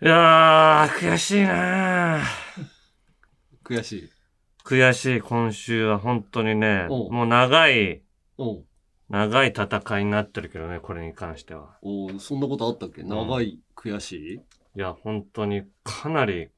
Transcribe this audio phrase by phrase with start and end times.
[0.00, 2.22] いやー、悔しいなー
[3.64, 4.10] 悔しい。
[4.64, 8.02] 悔しい、今週は本当にね、おうもう長い、
[8.36, 8.64] おう
[9.08, 11.78] 長い戦いになってるけどね、これに関しては。
[11.82, 13.02] おうそんなことあったっけ？
[13.02, 14.34] 長い、悔しい？
[14.34, 14.40] い
[14.80, 16.48] や、本当にかなり、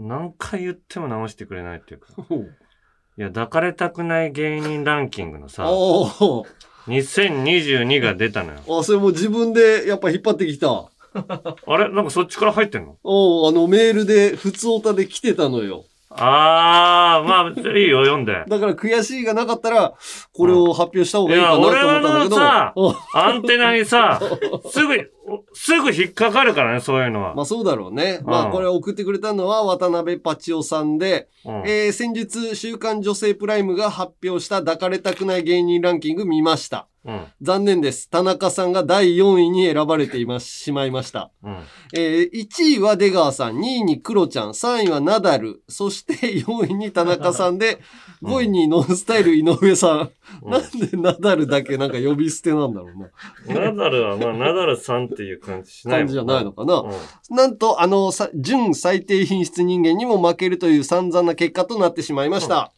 [0.00, 2.08] 何回言っても直してくれないっていうか。
[2.28, 2.56] おう
[3.18, 6.42] いや、抱かれたくない芸人ランキングのさ、おう
[6.88, 8.80] 2022が出たのよ。
[8.80, 10.90] あ、それもう自分でやっぱ引っ張ってきた。
[11.66, 11.88] あれ？
[11.90, 12.96] なんかそっちから入ってんの？
[13.04, 15.84] おうあのメールで、普通オタで来てたのよ。
[16.18, 18.44] あー、まあ、いいよ、読んで。
[18.48, 19.92] だから悔しいがなかったら、
[20.32, 22.08] これを発表した方がいいかなと思ったんだけど。
[22.08, 22.74] いや俺のさ
[23.14, 24.20] アンテナにさ、
[24.70, 25.10] すぐ、
[25.52, 27.34] すぐ引っかかるからね、そういうのは。
[27.34, 28.20] まあそうだろうね。
[28.24, 36.86] まうんあこれを送ってくれたのは渡辺パチオさんで、うんえー先日週刊女性プライムが発表した抱かれたくない芸人ランキング見ました。
[37.06, 37.24] うん。
[37.40, 38.10] 残念です。
[38.10, 41.30] 田中さんが第4位に選ばれています、しまいました。
[41.42, 41.58] うん。
[41.94, 47.78] えー1位は出川さん、2位にクロちゃん、3位はナダル、そして4位に田中さんで、
[48.22, 50.00] 5位にノンスタイル井上さん。
[50.00, 50.10] うん
[50.42, 53.70] なんでナダルだけなんか呼び捨てなんだろうな。
[53.70, 56.80] ナダルは、まあ、ナダルさんっていう感じしない感じじゃないのかな。
[56.80, 56.90] うん
[57.30, 62.72] なんと、あの、さ準最低品質人間にも負けるという散々な結果となってしまいました。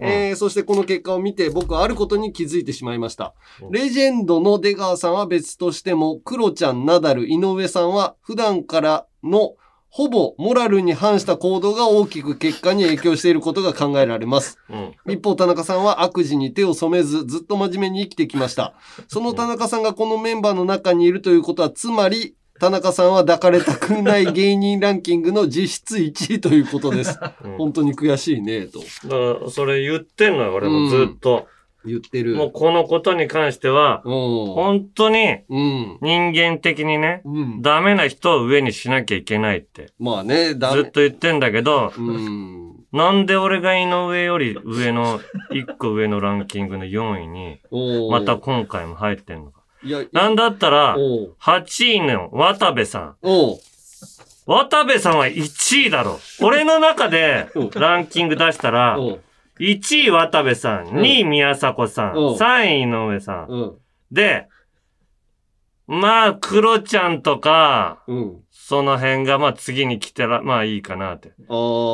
[0.00, 3.34] うんえーそしてこの結果を見て僕はあることに気づいてしまいました。
[3.62, 9.54] うんレジェンドの出川さんは別としても、クロちゃん、ナダル、井上さんは普段からの
[9.92, 14.56] ほぼモラルに反した行動が大きく結果に影響していることが考えられます。
[14.70, 15.12] うん。
[15.12, 18.74] 一方、田中さんは悪事に手を染めず、ずっと真面目に生きてきました。
[19.08, 27.18] その田中さんがこのメンバーの中にいるということは、つまり、田中さんは抱かれたくない芸人ランキングの実質1位ということです。
[27.42, 31.48] うん本当に悔しいね、とだから、それ言ってんのよ、俺もずっと。
[31.84, 32.36] 言ってる。
[32.36, 34.12] もうこのことに関しては、うん。
[34.54, 35.98] 本当にうん。
[36.02, 37.62] 人間的にね、うん。
[37.62, 42.74] ダメな人を上にしなきゃいけないって、まあね、だずっと言ってんだけど、うん。
[42.92, 45.20] なんで俺が井上より上の、
[45.52, 49.59] 一個上のランキングの4位に、おーまた今回も入ってんのか。
[49.82, 53.16] いや、なんだったら、おう8位の渡部さん。
[54.46, 56.18] 渡部さんは1位だろ。
[56.40, 59.20] 俺の中でうんランキング出したら、おう
[59.58, 63.46] 1位渡部さん、うん2位宮迫さん、うん3位井上さん。
[63.48, 63.78] うん。
[64.10, 64.48] で、
[65.86, 68.40] まあ、クロちゃんとか、うん。
[68.70, 71.32] その辺がまあ次に来たら、まあいいかなって。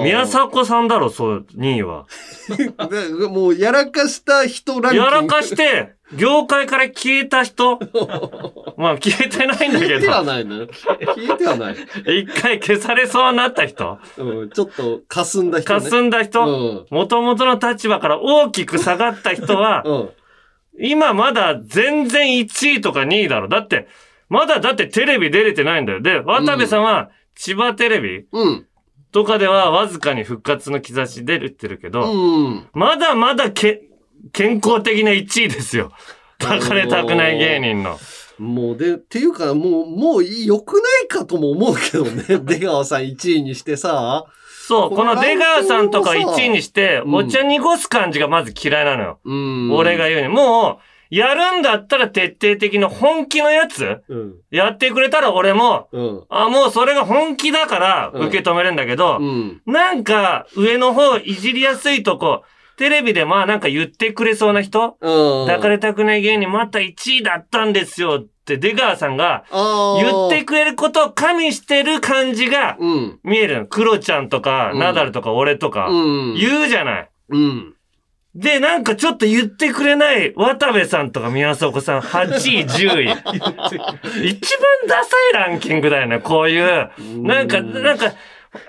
[0.05, 2.05] 宮迫さんだろ、そう、2位は。
[2.91, 5.07] で もう、やらかした人ランキング。
[5.07, 7.79] やらかして、業界から消えた人
[8.77, 10.67] まあ消えてないんだけ消えてはど、ないのよ。
[10.67, 11.77] 消えてはない。
[12.21, 15.81] 一回消されそうになった人うん、ちょっと、霞んだ人、ね。
[15.81, 16.87] 霞んだ人うん。
[16.91, 20.11] 元々の立場から大きく下がった人は、うん。
[20.79, 23.49] 今まだ全然1位とか2位だろ。
[23.49, 23.89] だって、
[24.29, 26.01] まだだってテレビ出れてないんだよ。
[26.01, 28.67] で、渡部さんは千葉テレビうん。
[29.13, 32.69] とかではわずかに復活の兆し出てるけど、うん。
[32.75, 33.85] まだまだけ
[34.33, 35.93] 健康的な1位ですよ。
[36.39, 37.99] 抱かれたくない芸人の。
[38.39, 42.25] もう、で、っていうか、もう、もう良くないかとも思うけどね。
[42.45, 44.27] 出川さん1位にしてさ。
[44.67, 49.21] そう、この出川さんとか1位にして、うんお茶濁す感じがまず嫌いなのよ。
[49.25, 49.73] うん。
[49.73, 50.29] 俺が言うに。
[50.29, 54.35] もう、やるんだったら徹底的な本気のやつうん。
[54.51, 56.25] やってくれたら俺も、うん。
[56.29, 59.63] あ、もうそれが本気だからうん受け止めるんだけど、うん。
[59.67, 62.43] なんか上の方いじりやすいとこ、
[62.77, 65.47] テレビでまあなんか言ってくれそうな人、うん。
[65.47, 73.21] 抱かれたくない芸人また1位だったんですよって出川さんが言ってくれることを加味してる感じがうん。
[73.25, 73.67] 見えるの。
[73.67, 75.93] クロちゃんとか、うんナダルとか俺とかう
[76.33, 76.35] ん。
[76.35, 77.11] 言うじゃない。
[77.31, 77.76] うん。
[78.37, 84.29] で、なんかちょっと言ってくれない渡部さんとか宮迫さん8位、10位。
[84.29, 86.91] 一番ダサいランキングだよね、こういう。
[87.23, 88.13] なんか、なんか、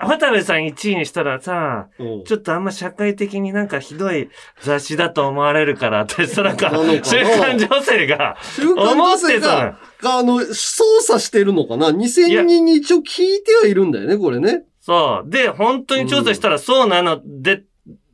[0.00, 4.28] 渡部さん1位にしたらさ、うんちょっとあんま社会的になんかひどい
[4.62, 14.62] 雑誌だと思われるから、ってさ、なんかなのか、な週刊女性が、思ってたあの、操作してるのかな ?2000 人に一応聞いてはいるんだよね、これね。
[14.80, 15.30] そう。
[15.30, 17.62] で、本当に調査したらそうなので、っ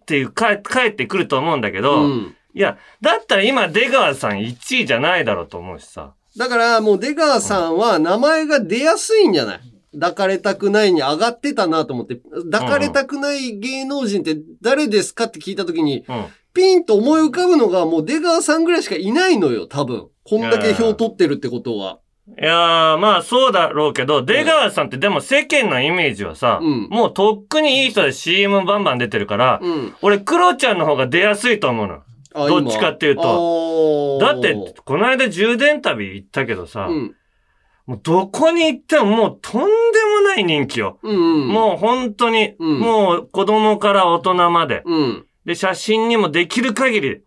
[0.04, 2.36] ていう、か帰ってくると思うんだけど、うん。
[2.54, 6.14] いや、だったら今出川さん1位じゃないだろうと思うしさ。
[6.36, 9.60] だからもう出川さんは名前が出やすいんじゃない？
[9.94, 12.20] 抱かれたくないに上がってたなと思って、
[12.50, 16.24] 抱かれたくない芸能人って誰ですかって聞いたときに、うん。
[16.52, 20.08] ピンと思い浮かぶのがもう出川さんぐらいしかいないのよ、多分。
[20.24, 21.98] こんだけ票取ってるってことは。
[22.26, 29.94] いやー、まあそうだろうけど、出川さんってでも世間のイメージはさ、うんもうとっくにいい人で CM バンバン出てるから、うん。
[30.02, 32.02] 俺、クロちゃんの方が出やすいと思うの。
[32.36, 37.14] あどっちかっていうと今だって、この間充電旅行ったけどさ、うん。
[37.86, 40.98] もうどこに行ってももうとんでもなない人気よ。
[41.02, 41.48] うんうん。
[41.48, 44.82] もう本当に、うんもう子供から大人まで。
[44.84, 45.26] うん。
[45.44, 47.22] で、写真にもできる限り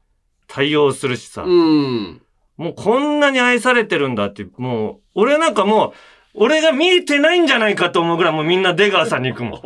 [0.47, 1.43] 対応するしさ。
[1.43, 2.21] うん。
[2.57, 5.91] もうこんなに愛されてるんだって、もう、俺なんかもう、
[6.39, 9.57] 俺が見えてないんじゃないかと思うぐらいもうみんな出川さんに行くも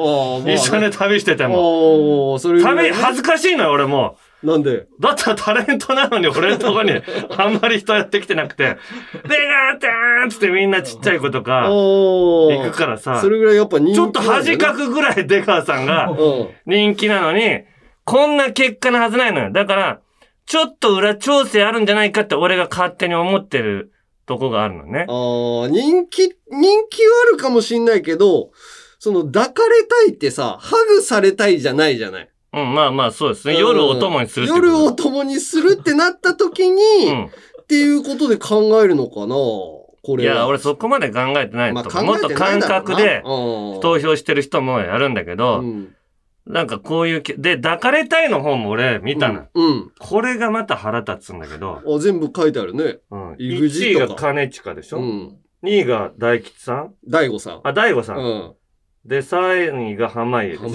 [0.45, 0.47] ん。
[0.49, 2.37] 一緒に旅してても。
[2.39, 4.71] それ旅、恥ずかしいのよ、俺もなんで？
[4.71, 4.87] う。
[4.99, 6.91] だったらタレントなのに俺のとこに
[7.37, 8.77] あんまり人やってきてなくて、
[9.27, 11.67] 出川ちゃんつってみんなちっちゃい子とか。
[11.67, 16.47] 行くからさそ、れぐらいやっぱ人気ちょっと恥かくぐらい出川さんがうん。
[16.65, 17.63] 人気なのに、
[18.05, 19.51] こんな結果のはずないのよ。
[19.51, 19.99] だから、
[20.51, 23.93] ちょっと裏調整あるんじゃないかって俺が勝手に思ってる
[24.25, 25.05] とこがあるのね。
[25.07, 28.51] ああ、人気、人気はあるかもしんないけど、
[28.99, 32.29] その抱かれたいってさ、ハグされたいじゃないじゃない。
[32.51, 33.57] うん、まあまあそうですね。
[33.57, 37.25] 夜をお供にするってこと夜を共にするってなった時に、うん。
[37.27, 39.87] っていうことで考えるのかなこ
[40.17, 40.33] れは。
[40.33, 42.03] いや、俺そこまで考えてないとまあ。
[42.03, 45.95] もっと感覚で投投票してる人もやるんだけど、うん。
[46.47, 49.45] なんかこういうけ、で、抱かれたいの方も俺見たの。
[49.53, 49.91] うん。
[49.99, 52.99] これがまた腹立つんだけど、あ、全部書いてあるね。
[53.11, 55.37] うん、EXIT 1位が兼近でしょ、うん。
[55.63, 56.93] ?2 位が大吉さん？
[57.07, 57.61] 大悟さん。
[57.63, 58.17] あ、大悟さん。
[58.17, 58.53] うん。
[59.05, 60.67] で、3位が濱家でしょ？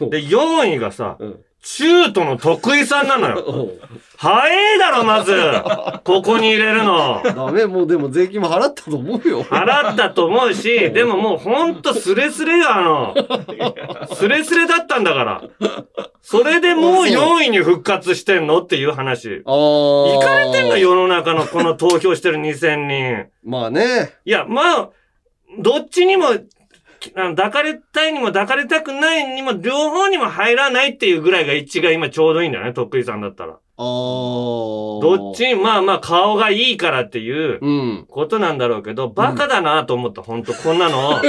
[0.00, 1.40] うんで、4位がさ、うん。
[1.64, 3.68] 中途の徳井さんなのよ。
[4.16, 5.34] 早いだろ、まず
[6.04, 7.22] ここに入れるの。
[7.24, 9.42] ダメ、もうでも税金も払ったと思うよ。
[9.42, 13.14] 払ったと思うし、でももうほんとスレスレよ、あの。
[14.14, 15.42] スレスレだったんだから。
[16.20, 19.42] それでもう4位に復活してんのっていう話。
[19.46, 19.54] ああ。
[19.54, 23.26] 行かれてんの世の中のこの投票してる2000人。
[23.42, 24.12] まあね。
[24.24, 24.88] いや、まあ、
[25.58, 26.26] どっちにも、
[27.12, 33.58] 抱かれたいにも抱かれたくないにも、両方にも入らないっていうぐらいが一が今ちょうどいいんだよね、徳井さんだったら。
[33.76, 33.84] ああ。
[35.02, 38.06] どっちに、まあまあ顔がいいからっていううん。
[38.08, 41.20] ことなんだろうけど、バカだなと思った、ほんと、こんなのを。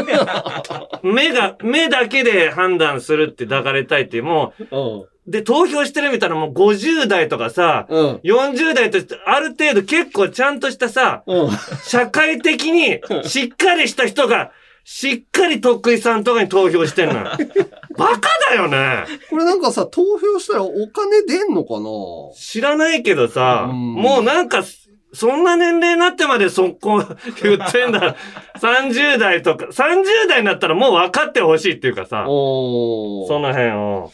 [1.04, 4.80] 目が、目だけで判断するって抱かれたいってもうん。
[5.00, 8.16] う、で、投票してるみたいなもう50代とかさ、うん。
[8.24, 11.50] 40代として、ある程度結構ちゃんとしたさ、うん。
[11.84, 14.52] 社会的にしっかりした人が、
[14.88, 17.24] しっかり徳井さんとかに投票してんのよ。
[17.98, 19.04] バカだよね。
[19.32, 21.90] これなんかさ、投票したらお金出んのかな？
[22.38, 24.64] 知らないけどさ、うんもうなんか、
[25.12, 27.04] そんな年齢になってまでそこ
[27.42, 28.16] 言ってんだ。
[28.62, 34.12] 30代とか、30代になったらもう分かってほしいっていうかさ、その辺を。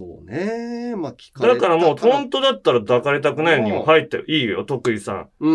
[0.00, 0.96] そうね。
[0.96, 5.28] まあ、聞かれただからもう本当だったら抱かれたくないにも入っていいよ、徳井さん。
[5.40, 5.50] う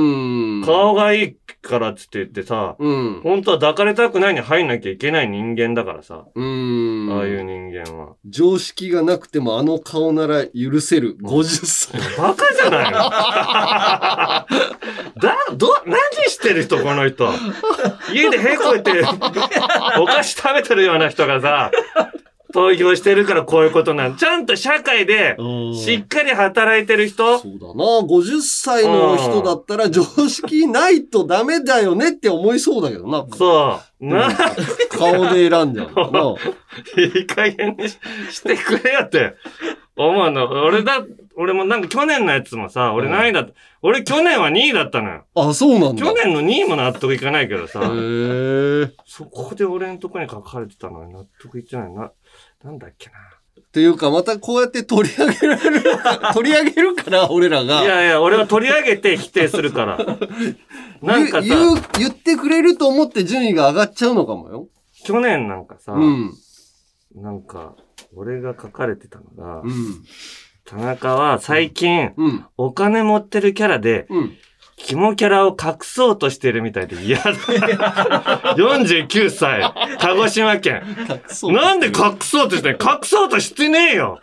[0.61, 0.63] ん。
[0.63, 3.21] 顔がいいからって言ってさ、うん。
[3.23, 7.09] 本当は抱かれたくないに入んなきゃいけない人間だからさ、うん。
[7.11, 8.13] ああいう人間は。
[8.27, 11.99] 常識がなくてもあの顔なら許せる50歳。
[12.15, 12.99] バカじゃないの？
[15.21, 15.97] だ、ど、何
[16.29, 17.27] してる人この人？
[18.13, 18.91] 家でへこいて、
[19.99, 21.71] お菓子食べてるような人がさ、
[22.55, 25.35] 投票してるからこういうことなんちゃんと社会で、
[25.75, 27.73] しっかり働いてる人そうだな。
[28.07, 33.25] 50歳の人だったら常識ないとダメだよねって思いそうだけどな。
[33.35, 34.05] そう。
[34.07, 34.29] な、
[34.89, 36.35] 顔で選んじゃう。
[36.97, 37.99] いい加減にし
[38.31, 39.35] してくれよって
[39.97, 40.47] 思うの。
[40.63, 41.03] 俺だ、
[41.35, 45.25] 俺もなんか去年のやつもさ、俺何位だった、俺去年は2位だったのよ。
[45.35, 46.05] あ、そうなんだ。
[46.05, 47.81] 去年の2位も納得いかないけどさ。
[47.81, 48.91] へえ。
[49.05, 52.11] そこで俺のとこに書かれてたのに納得いってないな。
[52.65, 53.11] なんだっけっ
[53.71, 55.83] ていうか、またこうやって取り上げられる、
[56.33, 57.81] 取り上げるから、俺らが。
[57.81, 57.83] な。
[57.83, 59.97] いやいや、俺は取り上げて否定するから。
[61.03, 64.67] なんかさ、言う、言ってくれると思って順位が上がっちゃうのかもよ。
[65.03, 66.33] 去年なんかさ、うん。
[67.15, 67.75] なんか、
[68.15, 69.71] 俺が書かれてたのが、うん。
[70.65, 72.45] 田中は最近、うん。
[72.57, 74.37] お金持ってるキャラで、うん。
[74.77, 77.31] キモキャラを隠そうとしてるみたいで嫌だ。
[78.55, 79.61] 49 歳、
[79.99, 80.83] 鹿児島県。
[81.43, 84.19] なんで隠そうとしてん隠そうとしてねえよ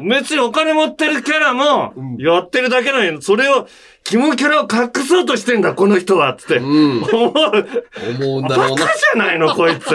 [0.00, 3.68] 別にお金持ってるキャラもうん、やってるだけなのに、それを、
[4.02, 6.56] キモキャラを隠そうとしてんだ、この人はつって。
[6.56, 7.02] うん。
[7.02, 7.32] 思う。
[8.20, 8.76] 思うんだバカじろ
[9.14, 9.24] うな。
[9.24, 9.88] ゃないの、こいつ。
[9.90, 9.94] テ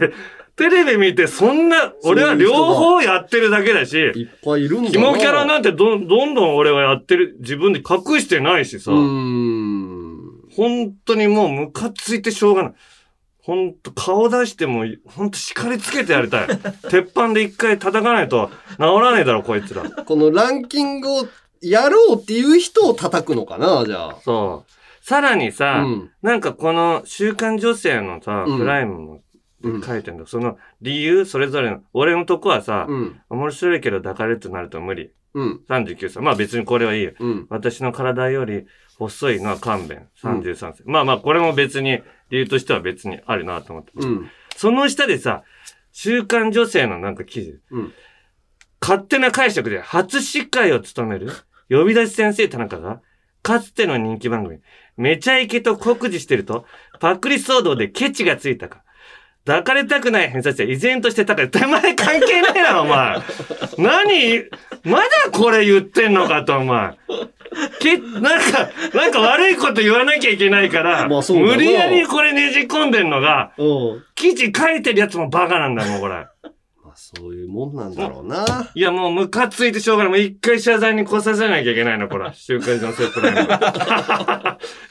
[0.00, 0.14] レビ、
[0.58, 4.90] テレビ見て、そんな、俺は両方やってるだけだし、いっぱいいるんだな。
[4.90, 8.90] キモキャラなんてどんどんどん俺はやってる、自分で隠してないしさ。
[8.90, 12.72] 本当にもうムカついてしょうがない。
[13.40, 16.48] 本当顔出しても、本当叱りつけてやりたい。
[16.90, 19.84] 鉄板で一回叩かないと治らねえだろ、こいつら。
[19.84, 21.28] このランキングを
[21.62, 24.16] やろうっていう人を叩くのかな、じゃあ。
[24.24, 24.72] そう。
[25.00, 26.10] さらにうさ、ん。
[26.20, 29.20] なんかこの週刊女性のさ、うんプライムもうん。
[29.62, 30.26] 書いてんだ。
[30.26, 33.20] その理由、それぞれの、俺のとこはさ、うん。
[33.28, 35.10] 面白いけど抱かれるとなると無理。
[35.34, 35.60] うん。
[35.68, 36.22] 39歳。
[36.22, 37.12] まあ別にこれはいいよ。
[37.18, 37.46] うん。
[37.50, 38.66] 私の体より
[38.98, 40.08] 細いのは勘弁。
[40.22, 40.82] 33歳。
[40.84, 42.00] まあまあこれも別に
[42.30, 43.92] 理由としては別にあるなと思って。
[43.94, 44.30] うん。
[44.56, 45.42] その下でさ、
[45.92, 47.92] 週刊女性のなんか記事、うん。
[48.80, 51.30] 勝手な解釈で初司会を務める
[51.68, 53.00] 呼び出し先生田中が、
[53.42, 54.60] かつての人気番組、
[54.96, 56.64] めちゃイケと酷似してると、
[57.00, 58.82] パクリ騒動でケチがついたか。
[59.48, 61.50] 抱かれたくない偏差値は依然として高い。
[61.50, 63.16] 手前関係ないな、お前。
[63.78, 64.44] 何？
[64.84, 66.92] まだこれ言ってんのかと、お前。
[67.80, 74.04] け、なんか、なんか悪いこと言わなきゃいけないから、無理やりこれねじ込んでんのが、うん。
[74.14, 76.26] 記事書いてるやつもバカなんだもん、これ。
[77.12, 78.70] まあそういうもんなんだろうな。
[78.74, 80.12] いや、もうムカついてしょうがない。
[80.12, 82.30] もう一回謝罪に来させなきゃいけないの、これ。
[82.34, 83.32] 週刊女性プライ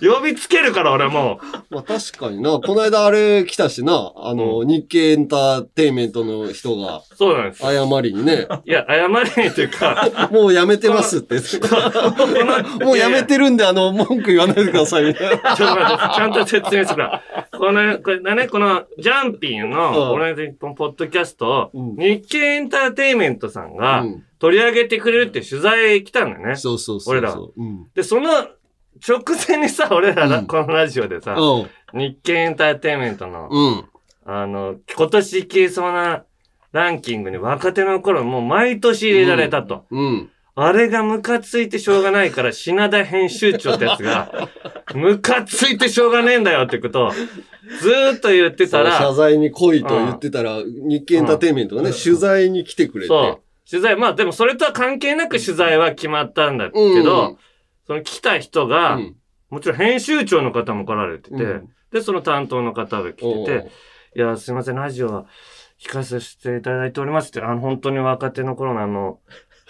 [0.01, 0.13] ム。
[0.15, 2.59] 呼びつけるから、俺もまあ確かにな。
[2.59, 4.13] この間あれ来たしな。
[4.15, 7.01] あの、日経エンターテイメントの人がう。
[7.15, 7.61] そうなんです。
[7.63, 11.35] 謝りにね、いや、謝れにというか、 もうやめてますって。
[12.83, 15.55] もうやめてるんで、あの、文句言わないでくださいみたいな。
[15.55, 17.47] ちょっと待って、ちゃんと説明するから。
[17.51, 26.55] この、これね、この、ジャンピーうんの、俺のポッドキャストを、うん日経エンターテイメントさんがうん取り上げてくれるって取材来たんだよね。
[26.55, 27.17] そうそうそう。
[27.17, 27.87] 俺らうん。
[27.95, 31.99] で、その直前にさ、 俺ら、うんこのラジオでさ、うん。
[31.99, 33.85] 日経エンターテイメントの、うん。
[34.25, 36.23] あの、今年いけそうな
[36.71, 39.85] ランキングに若手の頃もう毎年入れられたと。
[39.89, 40.29] うん。
[40.59, 44.49] あれがムカついてしょうがないから、品田編集長ってやつが、
[44.95, 53.07] ムカついてしょうがねえんだよってことを、ずーっと言ってたそう謝ら、罪に来いと言ってたら、日経エンターテイメントがね、取材に来てくれて。
[53.07, 53.69] そう。
[53.69, 57.37] 取材、まあでもそれとは関係なく取材は決まったんだけど、
[57.85, 59.15] その来た人うが、ん。
[59.51, 63.69] もちろん編集長の方も来られてて、うんで、その担当の方が来てて、
[64.15, 65.25] いや、すいません、ラジオは
[65.79, 69.19] 聞かせていただいておりますって、あの、本当に若手の頃のあの、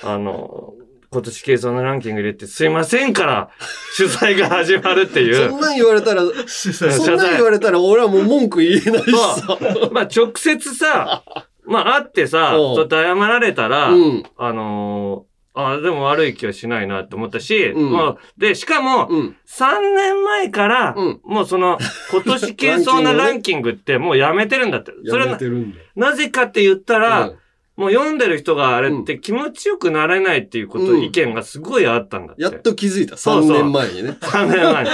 [0.03, 0.73] あの、
[1.09, 3.49] 今年計算のランキング入れてすいませんから、
[3.97, 5.49] 取材が始まるっていう。
[5.49, 9.57] そんなん言われたら、 そんなん言われたら俺はもう文句言えないしさ。
[9.91, 11.23] まあ、直接さ、
[11.65, 14.23] まあ、会ってさ、うんちょっと謝られたら、うん。
[14.37, 19.35] あのーあでも悪い気はしないなって思ったし、うんまあで、しかも、うん。
[19.47, 21.79] 3年前から、うんもうその、
[22.11, 24.91] 今年計算なランキングってもうやめてるんだって。
[25.07, 25.85] それは やめてるんだよ。
[25.95, 27.35] なぜかって言ったら、うん
[27.77, 32.41] もう読んでる人があれって気持ちよくなれないっていうこと、うん意見がすごいあったんだって。
[32.41, 33.15] やっと気づいた。
[33.15, 34.17] 3そうそう年前にね。
[34.19, 34.89] 3年前に。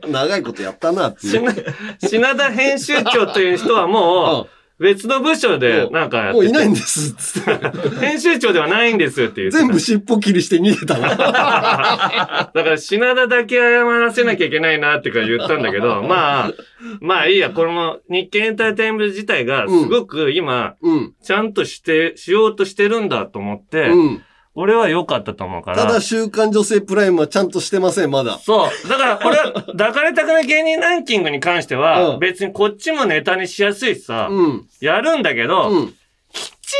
[0.08, 1.52] で、長いことやったなっていう。
[2.00, 7.12] 品品田編集長という人はもう、別の部署でなんかやっててもういないんです。
[7.14, 9.58] つって編集長ではないんですって言ってた。
[9.58, 11.08] 全部尻尾切りして逃げたな。
[11.14, 16.52] だから品田だけ謝らせなきゃいけないなってか言ったんだけど、 まあ、
[17.00, 21.14] まあいいや、これも日経エンターテインメント自体がすごく今、うん。
[21.22, 24.22] ちゃんとして、しようとしてるんだと思って、うん。
[24.56, 25.76] 俺は良かったと思うから。
[25.78, 28.38] ただ、週刊女性プライムはちゃんとしてません、まだ。
[28.38, 28.88] そう。
[28.88, 34.66] だから、俺は、 抱かれたくない芸人ランキングに関しては、うん別にこっちもネタにしやすいしさ、うん。
[34.80, 35.88] やるんだけど、うん。
[35.88, 35.94] きっ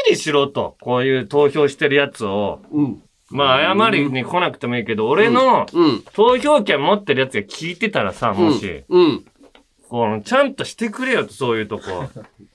[0.07, 0.77] ちりしろと。
[0.81, 2.61] こういう投票してるやつを。
[2.73, 3.03] うん。
[3.31, 6.05] まあ、謝りに来なくてもいいけど、俺のうん。
[6.13, 9.25] 投票権持ってるやつが聞いてたらさ、もし、うん。
[9.89, 11.83] このちゃんとしてくれよと、そういうとこ。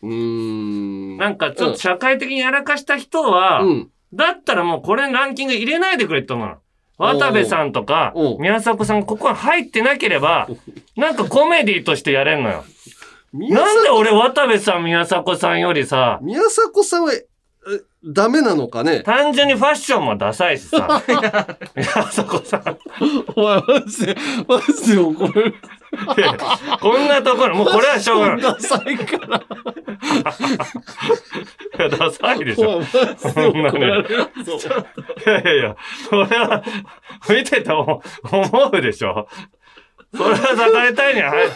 [0.03, 1.17] うーん。
[1.17, 3.89] なんか、ちょっと社会的にやらかした人は、うん。
[4.13, 6.57] だったらもうこれランキング入れないでくれって思うの。
[6.97, 10.49] 渡部さんとか宮迫さん、ここに入ってなければ、
[10.97, 12.65] なんかコメディとしてやれんのよ。
[13.31, 17.25] 宮なんで迫俺渡部さん、宮迫さんよりさ、宮迫さんは、え
[18.03, 19.01] ダメなのかね？
[19.01, 21.01] 単純にファッションもダサいしさ。
[21.75, 22.77] 宮迫さん。
[23.35, 24.15] お前、マジで、
[24.47, 25.53] マジで怒る。
[26.79, 28.41] こんなところ、もうこれはしょうがない。
[28.41, 29.37] ダサいから。
[29.37, 29.41] い
[31.81, 32.77] やダサいでしょ。
[32.77, 34.07] お前、マジで怒られる
[34.45, 34.57] ぞ。
[35.25, 35.75] いやいやいや、
[36.09, 36.63] それは、
[37.29, 38.01] 見てても
[38.31, 39.27] 思うでしょ。
[40.15, 41.49] それは抱かれたいには入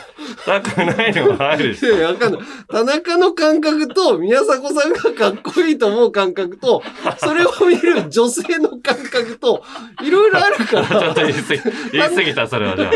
[0.45, 2.41] たくないにも入るでしいやわかんない。
[2.69, 6.83] 田中の感覚と、宮迫さんがかっこいいと思う感覚と、
[7.17, 9.63] それを見る女性の感覚と、
[10.03, 10.87] いろいろあるかょ。
[10.87, 11.61] ちょっら、と言い過ぎ、
[11.93, 12.91] 言い過ぎた、それはじゃあ。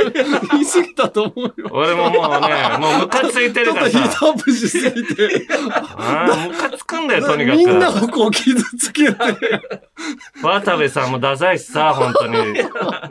[0.52, 1.70] 言い過ぎたと思うよ。
[1.72, 4.18] 俺ももうね、もうムカついてちょっとヒるからさ。
[4.18, 8.06] ートアップしすぎて、ああ、ムカつくんだよ、とにかみんなく。
[8.06, 9.16] をこう傷つけて、
[10.44, 12.36] 渡部さんもダサいしさ、本当に。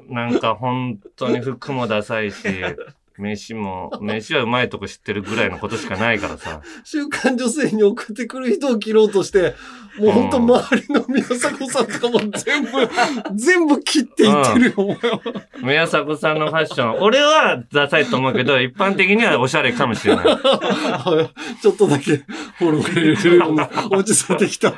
[0.08, 2.76] なんか本当に服もダサいし、
[3.18, 6.60] 飯も、飯はうまいとこ知ってるぐらいのことしかないからさ。
[6.84, 9.54] 週刊女性に送ってくる人を切ろうとして、
[9.98, 12.70] もうほんと周りの宮迫さんとかも全部、
[13.34, 15.20] 全部切っていってるよ、お前は。
[15.62, 20.26] 宮迫さんのファッション、俺はダサいと思うけど、一般的にはおしゃれかもしれない。
[21.62, 22.16] ちょっとだけ
[22.58, 24.68] フォローくれるような落ち着いてきた。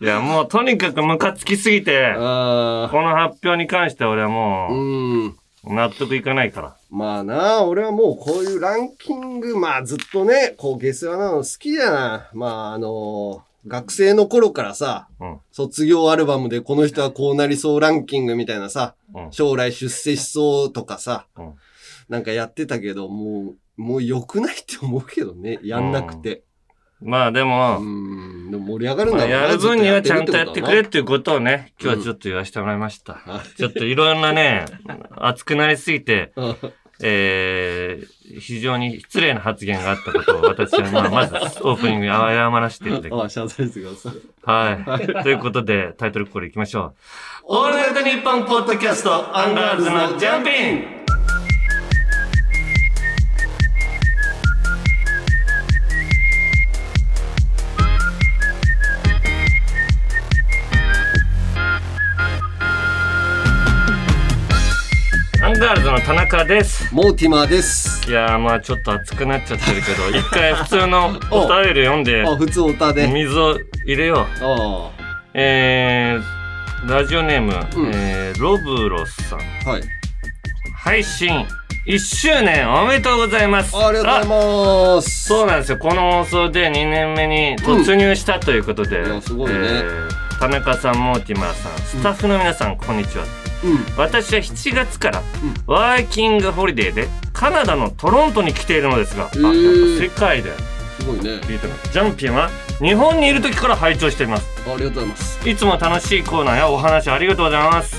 [0.00, 4.30] いや、もうとにかくムカつきすぎて、あこの発表に関しては俺はあ。
[4.30, 4.76] うも
[5.28, 5.41] ん。
[5.64, 6.76] う納得いかないから。
[6.90, 12.30] まあな、俺はもうこういうランキング、まあずっとね、こう下世話なの好きやな。
[12.32, 21.54] まああの学生の頃からさ、うん卒業アルバムでこの人はこうなりそうランキングみたいなさ、うん将来出世しそうとかさ、うん
[22.08, 26.42] なんかやってたけど、もう、もう良くないって思うけどね、やんなくて。
[27.04, 29.46] まあでうも、ん、でも盛り上がるんまあだろうな。
[29.46, 33.20] やる分にはちゃんとやってくれっずていうことをね、今日はちょっと言わせてもらいました。
[33.26, 34.66] あちょっといろんなね、
[35.16, 36.32] 熱くなりすぎて、
[37.04, 43.16] えー、非常に失礼な発言があったことを私は、まあ、 まずオープニングに謝らせていただきと。
[43.16, 44.12] まあ、謝罪してください。
[44.12, 44.20] す。
[44.44, 45.22] はい。
[45.24, 46.92] ということで、タイトルコールいきましょう。
[47.44, 51.01] オールナイトニッポンポッドキャスト、アンガールズのジャンピンア
[65.62, 66.92] ンガールズの田中です。
[66.92, 68.10] モーティマーです。
[68.10, 73.06] いやーまあちょっと熱くなっちゃってるけど、 一回普通のお便り読んで、あ、普通オタで。
[73.06, 74.44] 水を入れよう。
[74.44, 74.90] あ
[75.34, 79.40] えー、ラジオネーム、うんえー、ロブロスさん。
[79.66, 79.82] あ、はい。
[80.82, 81.46] 配信
[81.86, 83.76] 1周年おめでとうございます。
[83.76, 85.24] ありがとうございます。
[85.28, 85.78] そうなんですよ。
[85.78, 90.08] この放送で2年目に突入したということで、いやすごいねー
[90.40, 93.41] 田中さん、モーティマーさん、スタッフの皆さん、こんにちは。
[93.64, 93.96] うん。
[93.96, 95.22] 私は7月からん
[95.66, 99.48] ワーキングホリデーでカナダのトロントに来ているのですが、あ、やっぱ
[100.04, 100.52] 世界で
[101.00, 101.40] すごいね。
[101.42, 101.92] 聞いてます。
[101.92, 104.46] ジャンピンは日本にいる時から拝聴しています。
[104.66, 105.48] ありがとうございます。
[105.48, 107.96] いつも楽しいコーナーやお話ありがとうございます。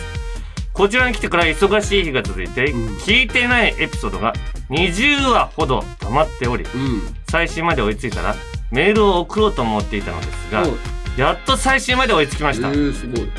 [0.74, 4.34] こちらに来てから忙しい日が続いて、うん聞いてないエピソードが
[4.70, 7.02] 20話ほど溜まっており、うん。
[7.30, 8.36] 最新まで追いついたら
[8.72, 10.72] メールを送ろうと思っていたのですが、はい
[11.18, 12.70] やっと最新まで追いつきました。
[12.70, 13.22] えー、すごい。
[13.22, 13.30] うん。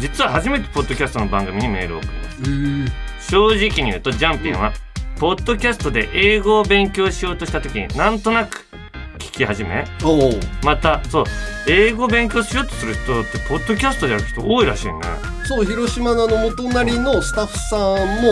[0.00, 2.38] 実は初めてポッドキャストの番組にメールを送ります。
[2.42, 2.90] えー、
[3.30, 4.72] 正直に言うと、ジャンピンは、
[5.18, 8.66] ポッドキャストで英語を勉強しようとした時になんとなく
[9.18, 10.32] 聞き始め、おお。
[10.62, 11.24] また、そう、
[11.68, 14.94] 英語勉強しようとする人って、ポッドキャストでやる人多いらしいね。
[15.44, 18.30] そう、広島のあの、元なりのスタッフさんも、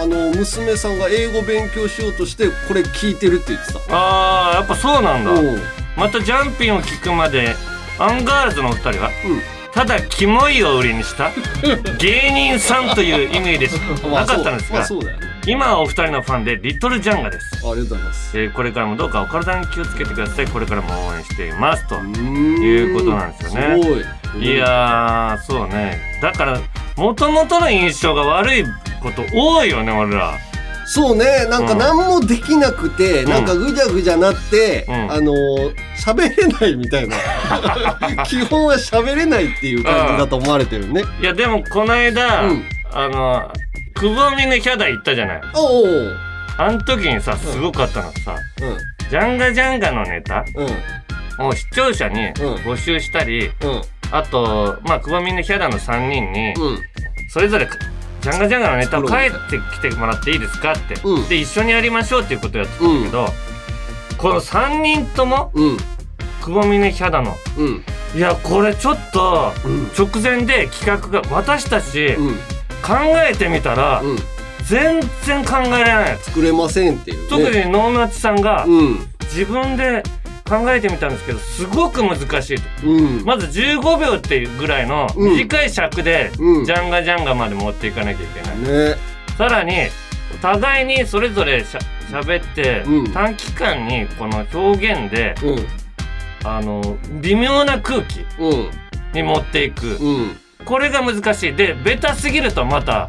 [0.00, 0.24] うんうん。
[0.24, 3.80] あの、娘さんが英語勉強しようとして、これ聞いてるって言ってた。
[3.90, 5.30] あー、やっぱそうなんだ。
[5.96, 7.54] また、ジャンピンを聞くまで、
[7.98, 9.40] アンガールズのお二人は、うん。
[9.72, 11.30] ただ、キモいを売りにした、
[11.98, 14.86] 芸人さんという意味でしかなかったんですが。
[15.46, 17.46] 今はお二人のファンで、リトルジャンガです。
[17.56, 18.38] ありがとうございます。
[18.38, 20.46] えーこれからもどうかお体に気をつけてください。
[20.46, 21.86] これからも応援しています。
[21.86, 21.96] と。
[21.96, 23.88] いうことなんですよねす
[24.34, 24.46] ごい。
[24.54, 26.18] いやー、そうね。
[26.20, 26.58] だから、
[26.96, 28.64] もともとの印象が悪い
[29.02, 30.34] こと多いよね、俺ら。
[30.86, 37.16] そうね、なんかうん何もできなくて、んなんかぐじゃぐじゃなって、うんあのー、喋れないみたいな。
[38.24, 41.02] 基本は喋れないっていう感じだと思われてるね。
[41.20, 43.50] いや、でも、この間、うんあの、
[43.94, 45.40] くぼみのヒャダ行ったじゃない。
[45.54, 46.16] おおうん。
[46.58, 48.36] あの時にさ、すごかったのがさ、
[49.10, 51.46] ジャンガジャンガのネタうん。
[51.46, 53.82] を視聴者にん募集したり、うん。
[54.10, 56.78] あと、まあ、くぼみのヒャダの3人に、うん。
[57.28, 57.68] それぞれ、
[58.26, 60.94] ジャンガジャンガのネタを帰ってきてもらっていいですかって。
[61.04, 63.26] うんで、一緒にやりましょうっていうことをやってたんだけど、
[64.18, 65.76] この3人とも、うん。
[66.42, 67.84] くぼみのヒャダの、うん。
[68.16, 69.86] いや、これちょっと、うん。
[69.96, 72.34] 直前で企画が、私たち、うん。
[72.82, 72.94] 考
[73.30, 74.16] えてみたら、うん。
[74.64, 76.18] 全然考えられない。
[76.18, 77.28] 作れませんっていう、ね。
[77.30, 79.06] 特に能町さんが、うん。
[79.20, 80.02] 自分で
[80.48, 82.86] 考えてみたんですけど、すごく難しいと。
[82.86, 83.24] うん。
[83.24, 88.58] まず15秒っていうぐらいのうん短い尺で、うんジャンガジャンガまで持っていかなきゃいけない。
[88.90, 88.96] ね。
[89.36, 89.72] さらに、
[90.42, 91.78] 互いにそれぞれしゃ
[92.10, 95.66] 喋って、うん短期間にこの表現で、うん。
[96.44, 98.70] あの、微妙な空気うん。
[99.12, 99.96] に持っていく。
[99.96, 100.36] うん。
[100.64, 101.54] これが難しい。
[101.54, 103.08] で、ベタすぎるとまた、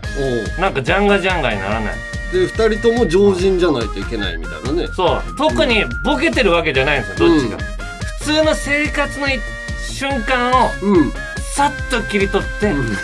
[0.59, 1.95] なんかジャンガジャンガにならない。
[2.31, 4.87] で、二人とも常人じゃないといけないみたいなね。
[4.93, 5.21] そう。
[5.37, 7.57] 特にボケてるわけじゃないんですよ、どっちが。
[8.19, 9.39] 普通の生活のい
[9.79, 11.13] 瞬間をうん。
[11.55, 12.97] さっと切り取って、うん。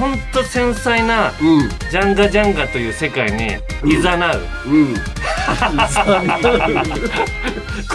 [0.00, 1.68] ほんと繊細なうん。
[1.68, 3.44] ジャンガジャンガという世界に
[3.84, 4.02] 誘う。
[4.66, 4.94] うん。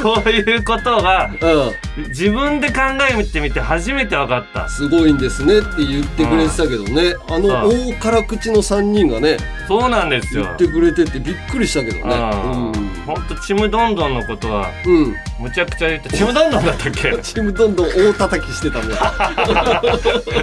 [0.02, 2.08] こういうことがうん。
[2.10, 4.70] 自分で考えてみて初めて分かった。
[4.70, 7.16] すごいんですねって言ってくれてたけどね。
[7.28, 9.38] あのう大辛口の3人がね、
[9.68, 10.44] そうなんですよ。
[10.44, 12.85] 言ってくれててびっくりしたけどね。
[13.06, 14.96] ほんとちむどんどんのことはうん。
[15.04, 15.16] うん。
[15.40, 17.02] むちゃくちゃ言って、ちむどんどんだったっけ？
[17.22, 18.96] チームどんどん大叩きしてたね。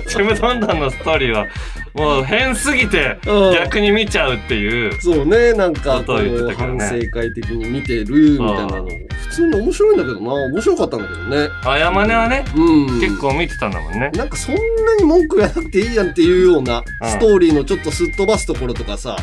[0.09, 1.47] ちむどんどんのストーリーは
[1.95, 5.01] もう変すぎてうん逆に見ちゃうっていう。
[5.01, 8.87] そうね、なんかことを言ってたけどね反省会的に見てるみたいなの。
[8.87, 10.33] 普通に面白いんだけどな。
[10.33, 11.49] 面白かったんだけどね。
[11.65, 13.01] あやまねはね、うん。
[13.01, 14.11] 結構見てたんだもんね。
[14.15, 14.61] なんかそんな
[14.99, 19.17] に文句言わなくていいやんっていうようなうんストーリーのちょっとすっ飛ばすところとかさ、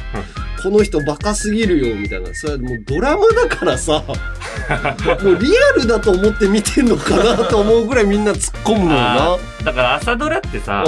[0.62, 2.34] この人バカすぎるよ、みたいな。
[2.34, 4.04] それもうドラマだからさ、
[5.24, 9.38] もうリアルだと思って見てんのかなと思うぐらいみんな突っ込むのよな。
[9.64, 10.84] だから朝ドラってさ、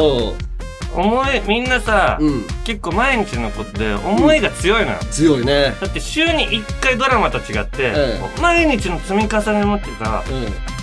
[0.95, 2.27] 思い、みんなさ、うん。
[2.27, 2.47] うん。
[2.65, 4.97] 結構毎日のことで思いが強いのよ。
[5.11, 5.75] 強いね。
[5.79, 10.23] だって週に1回ドラマと違って、え毎日の積み重ねを持ってさ、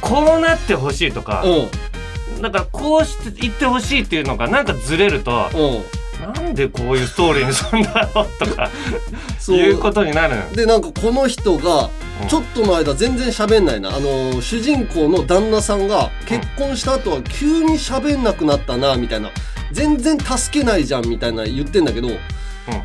[0.00, 2.36] こうなってほしいとかう、ん。
[2.36, 2.42] うん。
[2.42, 5.98] だからこうして言ってほしいっていうのがなんかずれると、うん。
[6.20, 8.70] なんでこういうストーリーにするんだろうとか、
[9.38, 10.36] そういうことになる。
[10.54, 11.88] で、なんかこの人が
[12.22, 13.90] う、んちょっとの間全然喋んないな。
[13.90, 19.30] あの、主人公の旦那さんが結婚した後は急に喋んなくなったな、みたいな。
[19.72, 22.08] 全然助けないじゃん、みたいな言ってんだけど、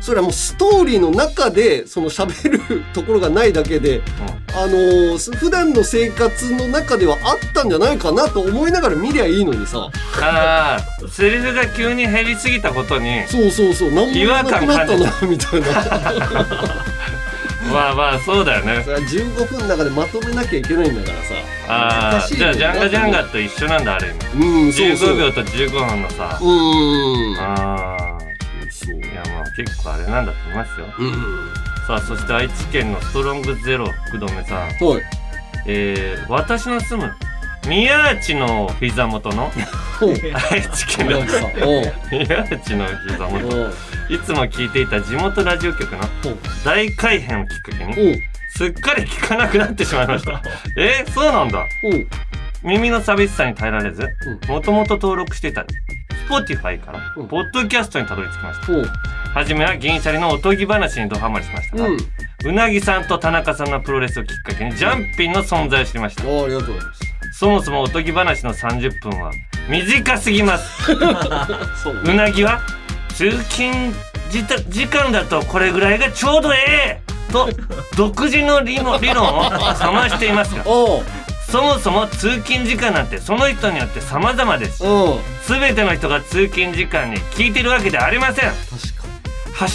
[0.00, 4.02] それはもうストーリーの中で、その喋るところがないだけで、
[4.54, 9.90] あのーす普段の生活の中ではあったんじゃないかなと思いながら見りゃいいのにさ。
[10.20, 15.66] ああ、セリフが急に減りすぎたことに、そうそうそう、なんも違和なくなったな、みたいな。
[17.72, 18.90] まあまあそうだよねそ。
[18.90, 21.34] れは15分の中でまとめなきゃいけないんだからさ。
[21.68, 24.46] ああ、じゃあジャンガジャンガと一緒なんだ、ある意味。
[24.46, 25.16] うん、そうそう。
[25.16, 26.38] 15秒と15分のさ。
[26.40, 27.38] うーん。
[27.38, 28.18] ああ、
[28.70, 30.86] そういやまあ結構あれなんだと思いますよ。
[30.98, 31.12] うん。
[31.86, 34.58] さあ、そして愛知県のストロングゼロ福留さん。
[34.68, 35.02] はい。
[35.66, 37.14] えー、私の住む
[37.66, 39.50] 宮内の膝元の？
[40.50, 41.20] 愛知県の
[42.12, 43.72] 宮内の膝元
[44.10, 46.02] いつも聞いていた地元ラジオ局の
[46.64, 50.42] 大改編をきっかけにすっかり聞かなくなってしまいました。
[50.76, 51.64] えー、そうなんだ。
[52.62, 55.66] 耳の寂しさに耐えられずうもともと登録していた
[56.28, 57.28] Spotify からうん。
[57.28, 58.72] ポッドキャストにたどり着きました。
[58.72, 58.92] おう
[59.34, 61.96] はじめは銀シャリのおとぎ話にドハマりしましたが、うん。
[62.44, 66.24] うなぎさんと田中さんのプロレスをきっかけにジャンピンの存在を知りました。
[66.24, 67.00] あありがとうございます。
[67.32, 69.32] そもそもおとぎ話の30分は
[69.68, 70.92] 短すぎます。
[70.92, 72.60] うなぎは
[73.14, 73.94] 通勤
[74.30, 77.32] 時た時間だとこれぐらいがちょうどええ。
[77.32, 77.48] と
[77.96, 79.14] 独自の理論を 冷
[79.92, 84.78] ましていますがそもそも通勤時間なんてその人によって様々です。
[84.78, 85.10] しう。
[85.16, 85.18] ん。
[85.46, 88.52] 全ての人が通勤時間に聞いてるわけではありません。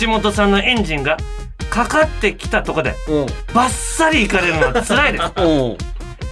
[0.02, 1.16] 橋本さんのエンジンが
[1.70, 2.96] かかってきたとこで。
[3.54, 5.24] バッサリ行かれるのは辛いです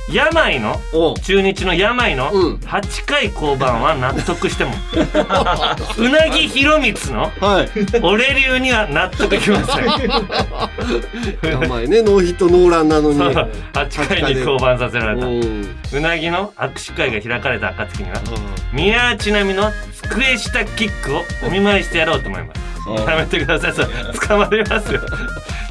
[0.10, 0.80] 病の
[1.22, 2.56] 中日の病のうん。
[2.56, 4.72] 8回降板は納得しても。
[5.98, 7.70] うなぎ弘光のはい。
[8.02, 9.86] 俺流には納得いきません。
[11.60, 13.20] 名前ね、ノーヒットノーランなのに。
[13.20, 15.28] 8回に降板させられた。
[15.28, 18.18] うなぎの握手会が開かれた暁には
[18.74, 19.72] 宮内並みの
[20.04, 22.62] 机下キックをお見舞いしてやろうと思います。
[23.10, 23.74] やめてください。
[24.28, 25.02] 捕まりますよ。